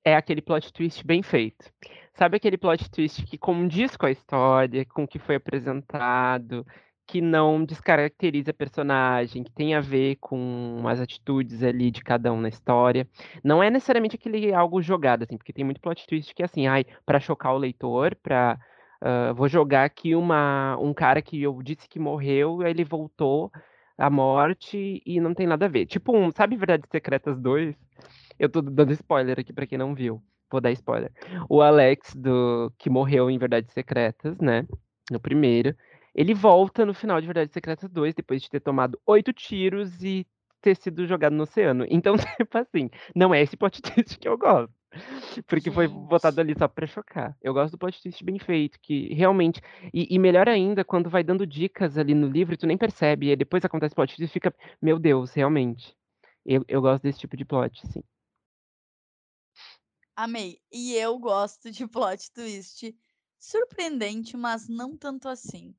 é 0.04 0.16
aquele 0.16 0.42
plot 0.42 0.72
twist 0.72 1.04
bem 1.06 1.22
feito. 1.22 1.72
Sabe 2.14 2.36
aquele 2.36 2.58
plot 2.58 2.90
twist 2.90 3.24
que 3.26 3.38
condiz 3.38 3.96
com 3.96 4.06
a 4.06 4.10
história, 4.10 4.84
com 4.84 5.04
o 5.04 5.08
que 5.08 5.18
foi 5.18 5.36
apresentado, 5.36 6.64
que 7.06 7.20
não 7.20 7.64
descaracteriza 7.64 8.50
a 8.50 8.54
personagem, 8.54 9.42
que 9.42 9.50
tem 9.50 9.74
a 9.74 9.80
ver 9.80 10.16
com 10.20 10.82
as 10.86 11.00
atitudes 11.00 11.62
ali 11.62 11.90
de 11.90 12.02
cada 12.02 12.32
um 12.32 12.40
na 12.40 12.48
história. 12.48 13.08
Não 13.42 13.62
é 13.62 13.70
necessariamente 13.70 14.16
aquele 14.16 14.52
algo 14.52 14.80
jogado, 14.82 15.22
assim, 15.24 15.36
porque 15.36 15.52
tem 15.52 15.64
muito 15.64 15.80
plot 15.80 16.06
twist 16.06 16.34
que 16.34 16.42
é 16.42 16.44
assim, 16.44 16.66
ai, 16.66 16.84
pra 17.04 17.18
chocar 17.20 17.54
o 17.54 17.58
leitor, 17.58 18.14
pra, 18.22 18.58
hã, 19.02 19.32
vou 19.34 19.48
jogar 19.48 19.84
aqui 19.84 20.14
uma 20.14 20.76
um 20.80 20.92
cara 20.94 21.22
que 21.22 21.42
eu 21.42 21.62
disse 21.62 21.88
que 21.88 21.98
morreu, 21.98 22.62
ele 22.62 22.84
voltou 22.84 23.50
à 23.98 24.08
morte 24.10 25.02
e 25.04 25.20
não 25.20 25.34
tem 25.34 25.46
nada 25.46 25.66
a 25.66 25.68
ver. 25.68 25.86
Tipo 25.86 26.16
um 26.16 26.30
sabe 26.30 26.56
Verdades 26.56 26.88
Secretas 26.90 27.38
2? 27.40 27.74
Eu 28.38 28.48
tô 28.50 28.60
dando 28.62 28.92
spoiler 28.92 29.38
aqui 29.40 29.52
pra 29.52 29.66
quem 29.66 29.78
não 29.78 29.94
viu, 29.94 30.22
vou 30.52 30.60
dar 30.60 30.70
spoiler. 30.72 31.10
O 31.48 31.62
Alex 31.62 32.14
do 32.14 32.72
que 32.78 32.90
morreu 32.90 33.30
em 33.30 33.38
Verdades 33.38 33.72
Secretas, 33.72 34.38
né, 34.38 34.66
no 35.10 35.18
primeiro, 35.20 35.74
ele 36.14 36.34
volta 36.34 36.84
no 36.86 36.94
final 36.94 37.20
de 37.20 37.26
Verdades 37.26 37.52
Secretas 37.52 37.90
2, 37.90 38.14
depois 38.14 38.42
de 38.42 38.50
ter 38.50 38.60
tomado 38.60 39.00
8 39.06 39.32
tiros 39.32 40.02
e 40.02 40.26
ter 40.60 40.76
sido 40.76 41.06
jogado 41.06 41.34
no 41.34 41.42
oceano. 41.42 41.84
Então, 41.88 42.14
tipo 42.36 42.58
assim, 42.58 42.88
não 43.16 43.34
é 43.34 43.42
esse 43.42 43.56
plot 43.56 43.80
twist 43.82 44.18
que 44.18 44.28
eu 44.28 44.38
gosto, 44.38 44.72
porque 45.46 45.70
foi 45.70 45.88
botado 45.88 46.40
Gente. 46.40 46.50
ali 46.50 46.54
só 46.58 46.68
pra 46.68 46.86
chocar. 46.86 47.36
Eu 47.42 47.52
gosto 47.54 47.72
do 47.72 47.78
plot 47.78 48.00
twist 48.02 48.24
bem 48.24 48.38
feito, 48.38 48.78
que 48.80 49.12
realmente 49.14 49.60
e 49.92 50.06
e 50.14 50.18
melhor 50.18 50.48
ainda 50.48 50.84
quando 50.84 51.10
vai 51.10 51.24
dando 51.24 51.46
dicas 51.46 51.98
ali 51.98 52.14
no 52.14 52.28
livro 52.28 52.56
tu 52.56 52.66
nem 52.66 52.78
percebe, 52.78 53.30
e 53.30 53.36
depois 53.36 53.64
acontece 53.64 53.92
o 53.94 53.96
plot 53.96 54.16
twist 54.16 54.30
e 54.30 54.32
fica: 54.32 54.54
"Meu 54.80 54.98
Deus, 54.98 55.32
realmente". 55.34 55.94
Eu 56.44 56.64
eu 56.68 56.80
gosto 56.82 57.02
desse 57.04 57.20
tipo 57.20 57.36
de 57.36 57.44
plot, 57.44 57.86
sim. 57.88 58.02
Amei. 60.16 60.60
E 60.70 60.94
eu 60.94 61.18
gosto 61.18 61.70
de 61.70 61.86
plot 61.86 62.30
twist 62.32 62.94
surpreendente, 63.38 64.36
mas 64.36 64.68
não 64.68 64.96
tanto 64.96 65.28
assim. 65.28 65.74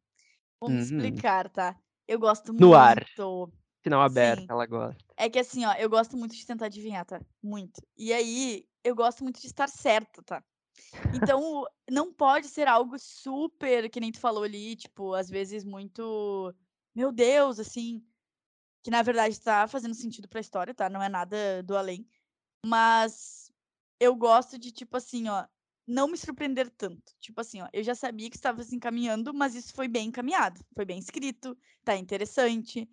Vou 0.62 0.72
me 0.72 0.78
Uhum. 0.78 0.78
explicar, 0.80 1.50
tá? 1.50 1.80
Eu 2.08 2.20
gosto 2.20 2.54
No 2.58 2.74
ar. 2.76 2.98
muito. 3.00 3.52
Sinal 3.84 4.02
aberto, 4.04 4.46
Sim. 4.46 4.52
ela 4.52 4.66
gosta. 4.68 5.16
É 5.18 5.30
que 5.30 5.40
assim, 5.40 5.66
ó, 5.66 5.74
eu 5.76 5.90
gosto 5.90 6.18
muito 6.18 6.36
de 6.36 6.46
tentar 6.46 6.68
adivinhar, 6.68 7.06
tá? 7.06 7.22
Muito. 7.44 7.82
E 7.98 8.14
aí, 8.14 8.68
eu 8.84 8.96
gosto 8.96 9.24
muito 9.24 9.42
de 9.42 9.48
estar 9.48 9.68
certa, 9.70 10.24
tá? 10.24 10.44
Então, 11.12 11.66
não 11.92 12.14
pode 12.14 12.48
ser 12.50 12.68
algo 12.68 12.98
super, 13.00 13.90
que 13.90 14.00
nem 14.02 14.12
tu 14.12 14.20
falou 14.20 14.44
ali, 14.44 14.76
tipo, 14.78 15.14
às 15.16 15.30
vezes 15.30 15.64
muito. 15.66 16.54
Meu 16.96 17.12
Deus, 17.12 17.60
assim. 17.60 18.04
Que 18.84 18.92
na 18.92 19.02
verdade 19.04 19.40
tá 19.42 19.68
fazendo 19.68 19.96
sentido 19.96 20.28
pra 20.30 20.42
história, 20.42 20.74
tá? 20.76 20.90
Não 20.90 21.04
é 21.04 21.10
nada 21.10 21.64
do 21.64 21.78
além. 21.78 22.08
Mas 22.66 23.43
eu 24.04 24.16
gosto 24.16 24.58
de, 24.58 24.72
tipo 24.72 24.98
assim, 24.98 25.30
ó, 25.30 25.46
não 25.88 26.08
me 26.08 26.18
surpreender 26.18 26.70
tanto. 26.70 27.14
Tipo 27.20 27.42
assim, 27.42 27.62
ó, 27.62 27.68
eu 27.74 27.84
já 27.84 27.96
sabia 27.96 28.30
que 28.30 28.36
estava 28.36 28.64
se 28.64 28.76
encaminhando, 28.76 29.34
mas 29.34 29.56
isso 29.56 29.74
foi 29.74 29.88
bem 29.88 30.08
encaminhado. 30.08 30.60
Foi 30.76 30.86
bem 30.86 31.00
escrito, 31.00 31.58
tá 31.84 31.96
interessante. 31.96 32.90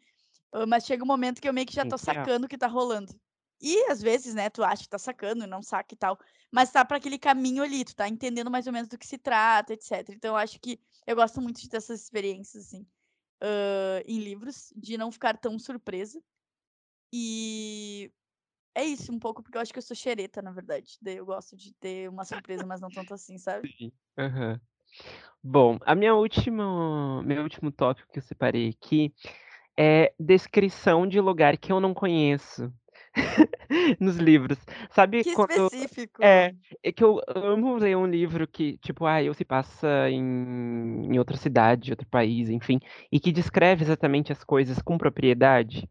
Mas 0.68 0.84
chega 0.84 1.04
um 1.04 1.06
momento 1.06 1.40
que 1.40 1.48
eu 1.48 1.52
meio 1.52 1.66
que 1.66 1.74
já 1.74 1.84
tô 1.84 1.96
sacando 1.98 2.46
o 2.46 2.48
que 2.48 2.58
tá 2.58 2.66
rolando. 2.66 3.14
E 3.60 3.90
às 3.90 4.00
vezes, 4.00 4.34
né, 4.34 4.48
tu 4.50 4.64
acha 4.64 4.82
que 4.82 4.88
tá 4.88 4.98
sacando 4.98 5.44
e 5.44 5.46
não 5.46 5.62
saca 5.62 5.94
e 5.94 5.96
tal. 5.96 6.18
Mas 6.50 6.72
tá 6.72 6.84
pra 6.84 6.96
aquele 6.96 7.18
caminho 7.18 7.62
ali, 7.62 7.84
tu 7.84 7.94
tá 7.94 8.08
entendendo 8.08 8.50
mais 8.50 8.66
ou 8.66 8.72
menos 8.72 8.88
do 8.88 8.98
que 8.98 9.06
se 9.06 9.18
trata, 9.18 9.72
etc. 9.74 10.08
Então 10.10 10.30
eu 10.30 10.36
acho 10.36 10.58
que 10.58 10.80
eu 11.06 11.14
gosto 11.14 11.40
muito 11.40 11.60
de 11.60 11.68
ter 11.68 11.76
essas 11.76 12.02
experiências, 12.02 12.66
assim, 12.66 12.86
ah, 13.40 14.02
em 14.06 14.18
livros, 14.18 14.72
de 14.76 14.96
não 14.98 15.12
ficar 15.12 15.36
tão 15.38 15.58
surpresa. 15.58 16.20
E 17.12 18.10
é 18.74 18.84
isso, 18.84 19.12
um 19.12 19.18
pouco, 19.18 19.42
porque 19.42 19.56
eu 19.56 19.62
acho 19.62 19.72
que 19.72 19.78
eu 19.78 19.82
sou 19.82 19.96
xereta, 19.96 20.40
na 20.42 20.52
verdade. 20.52 20.98
Daí 21.00 21.16
eu 21.16 21.26
gosto 21.26 21.56
de 21.56 21.72
ter 21.74 22.08
uma 22.08 22.24
surpresa, 22.24 22.66
mas 22.66 22.80
não 22.80 22.90
tanto 22.90 23.14
assim, 23.14 23.36
sabe? 23.38 23.68
Sim. 23.78 23.92
Aham. 24.18 24.60
Bom, 25.42 25.78
a 25.86 25.94
minha 25.94 26.14
última 26.14 27.22
meu 27.22 27.42
último 27.42 27.72
tópico 27.72 28.10
que 28.12 28.18
eu 28.18 28.22
separei 28.22 28.68
aqui 28.68 29.12
é 29.76 30.12
descrição 30.20 31.06
de 31.06 31.20
lugar 31.20 31.56
que 31.56 31.72
eu 31.72 31.80
não 31.80 31.94
conheço 31.94 32.72
nos 33.98 34.16
livros. 34.16 34.58
Sabe 34.90 35.24
Que 35.24 35.32
quando 35.32 35.66
específico. 35.66 36.22
é, 36.22 36.54
é 36.82 36.92
que 36.92 37.02
eu 37.02 37.20
amo 37.28 37.76
ler 37.76 37.96
um 37.96 38.06
livro 38.06 38.46
que, 38.46 38.76
tipo, 38.78 39.06
ah, 39.06 39.22
eu 39.22 39.32
se 39.32 39.44
passa 39.44 40.10
em, 40.10 41.06
em 41.14 41.18
outra 41.18 41.36
cidade, 41.36 41.92
outro 41.92 42.06
país, 42.08 42.50
enfim, 42.50 42.78
e 43.10 43.18
que 43.18 43.32
descreve 43.32 43.82
exatamente 43.82 44.32
as 44.32 44.44
coisas 44.44 44.80
com 44.82 44.98
propriedade. 44.98 45.88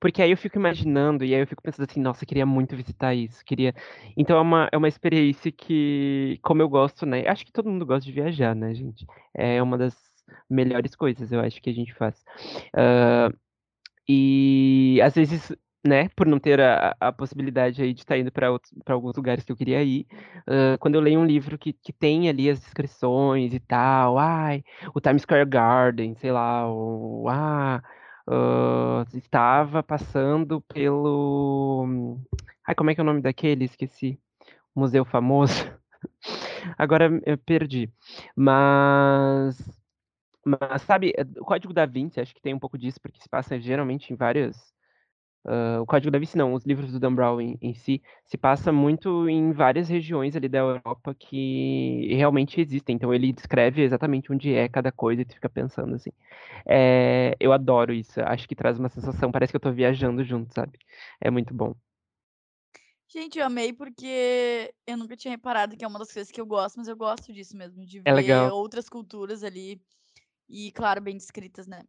Porque 0.00 0.22
aí 0.22 0.30
eu 0.30 0.36
fico 0.36 0.58
imaginando, 0.58 1.24
e 1.24 1.34
aí 1.34 1.40
eu 1.40 1.46
fico 1.46 1.62
pensando 1.62 1.86
assim, 1.88 2.00
nossa, 2.00 2.26
queria 2.26 2.46
muito 2.46 2.76
visitar 2.76 3.14
isso, 3.14 3.44
queria. 3.44 3.74
Então 4.16 4.36
é 4.36 4.40
uma, 4.40 4.68
é 4.72 4.76
uma 4.76 4.88
experiência 4.88 5.50
que, 5.52 6.38
como 6.42 6.62
eu 6.62 6.68
gosto, 6.68 7.06
né? 7.06 7.26
Acho 7.28 7.44
que 7.44 7.52
todo 7.52 7.70
mundo 7.70 7.86
gosta 7.86 8.04
de 8.04 8.12
viajar, 8.12 8.54
né, 8.54 8.74
gente? 8.74 9.06
É 9.34 9.62
uma 9.62 9.78
das 9.78 9.94
melhores 10.48 10.94
coisas, 10.94 11.32
eu 11.32 11.40
acho, 11.40 11.60
que 11.60 11.70
a 11.70 11.72
gente 11.74 11.94
faz. 11.94 12.22
Ah, 12.74 13.30
e 14.08 15.00
às 15.02 15.14
vezes, 15.14 15.52
né, 15.86 16.08
por 16.16 16.26
não 16.26 16.38
ter 16.38 16.60
a, 16.60 16.96
a 17.00 17.12
possibilidade 17.12 17.82
aí 17.82 17.92
de 17.94 18.00
estar 18.00 18.18
indo 18.18 18.32
para 18.32 18.48
alguns 18.88 19.16
lugares 19.16 19.44
que 19.44 19.52
eu 19.52 19.56
queria 19.56 19.82
ir, 19.82 20.06
ah, 20.46 20.76
quando 20.78 20.96
eu 20.96 21.00
leio 21.00 21.20
um 21.20 21.26
livro 21.26 21.58
que, 21.58 21.72
que 21.72 21.92
tem 21.92 22.28
ali 22.28 22.50
as 22.50 22.60
descrições 22.60 23.54
e 23.54 23.60
tal, 23.60 24.18
ai, 24.18 24.62
o 24.94 25.00
Times 25.00 25.22
Square 25.22 25.46
Garden, 25.48 26.14
sei 26.16 26.32
lá, 26.32 26.70
o, 26.70 27.26
ah, 27.28 27.82
ah, 28.26 29.04
estava 29.14 29.82
passando 29.82 30.60
pelo. 30.62 32.18
Ai, 32.66 32.74
como 32.74 32.90
é 32.90 32.94
que 32.94 33.00
é 33.00 33.02
o 33.02 33.06
nome 33.06 33.20
daquele? 33.20 33.64
Esqueci. 33.64 34.18
Museu 34.74 35.04
famoso. 35.04 35.54
Agora 36.78 37.20
eu 37.26 37.38
perdi. 37.38 37.90
Mas. 38.36 39.58
Mas, 40.46 40.82
sabe, 40.82 41.14
eh, 41.16 41.24
o 41.40 41.44
Código 41.44 41.72
da 41.72 41.86
Vinci, 41.86 42.20
acho 42.20 42.34
que 42.34 42.42
tem 42.42 42.52
um 42.52 42.58
pouco 42.58 42.76
disso, 42.76 43.00
porque 43.00 43.18
se 43.20 43.28
passa 43.28 43.58
geralmente 43.58 44.12
em 44.12 44.16
várias. 44.16 44.73
Ah, 45.44 45.80
o 45.80 45.86
Código 45.86 46.10
da 46.10 46.18
Vinci 46.18 46.36
não, 46.36 46.54
os 46.54 46.64
livros 46.64 46.92
do 46.92 46.98
Dan 47.00 47.14
Brown 47.14 47.40
em, 47.40 47.58
em 47.60 47.74
si, 47.74 48.02
se 48.24 48.36
passa 48.38 48.72
muito 48.72 49.28
em 49.28 49.52
várias 49.52 49.88
regiões 49.88 50.36
ali 50.36 50.48
da 50.48 50.58
Europa 50.58 51.14
que 51.14 52.08
realmente 52.14 52.60
existem. 52.60 52.96
Então 52.96 53.12
ele 53.14 53.32
descreve 53.32 53.82
exatamente 53.82 54.32
onde 54.32 54.54
é 54.54 54.68
cada 54.68 54.90
coisa 54.92 55.22
e 55.22 55.24
tu 55.24 55.34
fica 55.34 55.48
pensando 55.48 55.94
assim. 55.94 56.10
É, 56.66 57.36
eu 57.40 57.52
adoro 57.52 57.92
isso, 57.92 58.20
acho 58.22 58.48
que 58.48 58.56
traz 58.56 58.78
uma 58.78 58.88
sensação, 58.88 59.30
parece 59.32 59.52
que 59.52 59.56
eu 59.56 59.60
tô 59.60 59.72
viajando 59.72 60.24
junto, 60.24 60.54
sabe? 60.54 60.78
É 61.20 61.30
muito 61.30 61.54
bom. 61.54 61.74
Gente, 63.08 63.38
eu 63.38 63.44
amei 63.46 63.72
porque 63.72 64.74
eu 64.86 64.96
nunca 64.96 65.16
tinha 65.16 65.30
reparado 65.32 65.76
que 65.76 65.84
é 65.84 65.88
uma 65.88 65.98
das 65.98 66.12
coisas 66.12 66.32
que 66.32 66.40
eu 66.40 66.46
gosto, 66.46 66.76
mas 66.76 66.88
eu 66.88 66.96
gosto 66.96 67.32
disso 67.32 67.56
mesmo, 67.56 67.84
de 67.84 68.00
É 68.04 68.12
ver 68.12 68.50
outras 68.50 68.88
culturas 68.88 69.44
ali 69.44 69.80
e, 70.48 70.72
claro, 70.72 71.00
bem 71.00 71.16
descritas, 71.16 71.66
né? 71.66 71.82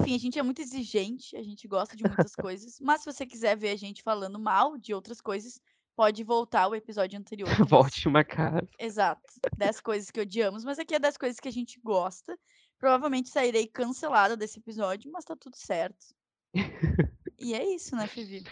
Enfim, 0.00 0.14
a 0.14 0.18
gente 0.18 0.38
é 0.38 0.42
muito 0.42 0.60
exigente, 0.60 1.36
a 1.36 1.42
gente 1.42 1.66
gosta 1.68 1.96
de 1.96 2.02
muitas 2.04 2.34
coisas, 2.36 2.78
mas 2.80 3.00
se 3.02 3.12
você 3.12 3.24
quiser 3.26 3.56
ver 3.56 3.70
a 3.70 3.76
gente 3.76 4.02
falando 4.02 4.38
mal 4.38 4.76
de 4.78 4.92
outras 4.94 5.20
coisas, 5.20 5.60
pode 5.96 6.24
voltar 6.24 6.62
ao 6.62 6.74
episódio 6.74 7.18
anterior. 7.18 7.48
nós- 7.58 7.68
Volte 7.68 8.08
uma 8.08 8.24
casa. 8.24 8.68
Exato. 8.78 9.22
10 9.56 9.80
coisas 9.80 10.10
que 10.10 10.20
odiamos, 10.20 10.64
mas 10.64 10.78
aqui 10.78 10.94
é 10.94 10.98
10 10.98 11.16
coisas 11.16 11.38
que 11.38 11.48
a 11.48 11.52
gente 11.52 11.80
gosta. 11.82 12.36
Provavelmente 12.78 13.28
sairei 13.28 13.66
cancelada 13.66 14.36
desse 14.36 14.58
episódio, 14.58 15.10
mas 15.12 15.24
tá 15.24 15.36
tudo 15.36 15.56
certo. 15.56 16.06
E 17.36 17.52
é 17.52 17.74
isso, 17.74 17.94
né, 17.96 18.06
Fivi? 18.06 18.42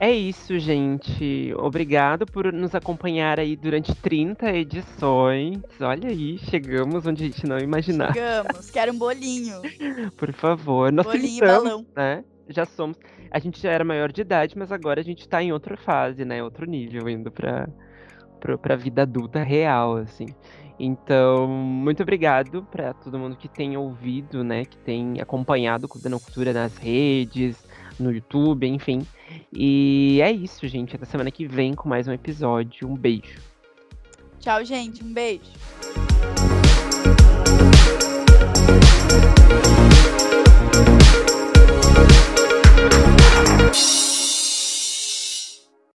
É 0.00 0.10
isso, 0.10 0.58
gente. 0.58 1.54
Obrigado 1.56 2.26
por 2.26 2.52
nos 2.52 2.74
acompanhar 2.74 3.38
aí 3.38 3.56
durante 3.56 3.94
30 3.94 4.50
edições. 4.50 5.60
Olha 5.80 6.08
aí, 6.08 6.36
chegamos 6.38 7.06
onde 7.06 7.22
a 7.22 7.26
gente 7.26 7.46
não 7.46 7.58
imaginava. 7.58 8.12
Chegamos. 8.12 8.70
Quero 8.70 8.92
um 8.92 8.98
bolinho. 8.98 9.62
Por 10.16 10.32
favor. 10.32 10.92
Nós 10.92 11.06
Bolinho 11.06 11.44
e 11.44 11.46
balão. 11.46 11.86
né? 11.96 12.24
Já 12.48 12.66
somos. 12.66 12.98
A 13.30 13.38
gente 13.38 13.60
já 13.60 13.70
era 13.70 13.84
maior 13.84 14.12
de 14.12 14.20
idade, 14.20 14.58
mas 14.58 14.70
agora 14.70 15.00
a 15.00 15.04
gente 15.04 15.28
tá 15.28 15.42
em 15.42 15.52
outra 15.52 15.76
fase, 15.76 16.24
né? 16.24 16.42
Outro 16.42 16.66
nível, 16.66 17.08
indo 17.08 17.30
pra, 17.30 17.68
pra, 18.40 18.58
pra 18.58 18.76
vida 18.76 19.02
adulta 19.02 19.42
real, 19.42 19.96
assim. 19.96 20.26
Então, 20.78 21.46
muito 21.46 22.02
obrigado 22.02 22.64
pra 22.64 22.92
todo 22.92 23.18
mundo 23.18 23.36
que 23.36 23.48
tem 23.48 23.76
ouvido, 23.76 24.42
né? 24.42 24.64
Que 24.64 24.76
tem 24.78 25.20
acompanhado 25.20 25.86
o 25.86 25.88
Cultura 25.88 26.52
nas 26.52 26.76
redes, 26.76 27.64
no 27.98 28.12
YouTube, 28.12 28.66
enfim. 28.66 29.06
E 29.52 30.20
é 30.22 30.30
isso, 30.30 30.66
gente. 30.68 30.94
Até 30.94 31.04
semana 31.04 31.30
que 31.30 31.46
vem 31.46 31.74
com 31.74 31.88
mais 31.88 32.06
um 32.08 32.12
episódio. 32.12 32.88
Um 32.88 32.96
beijo. 32.96 33.40
Tchau, 34.40 34.64
gente. 34.64 35.02
Um 35.02 35.12
beijo. 35.12 35.42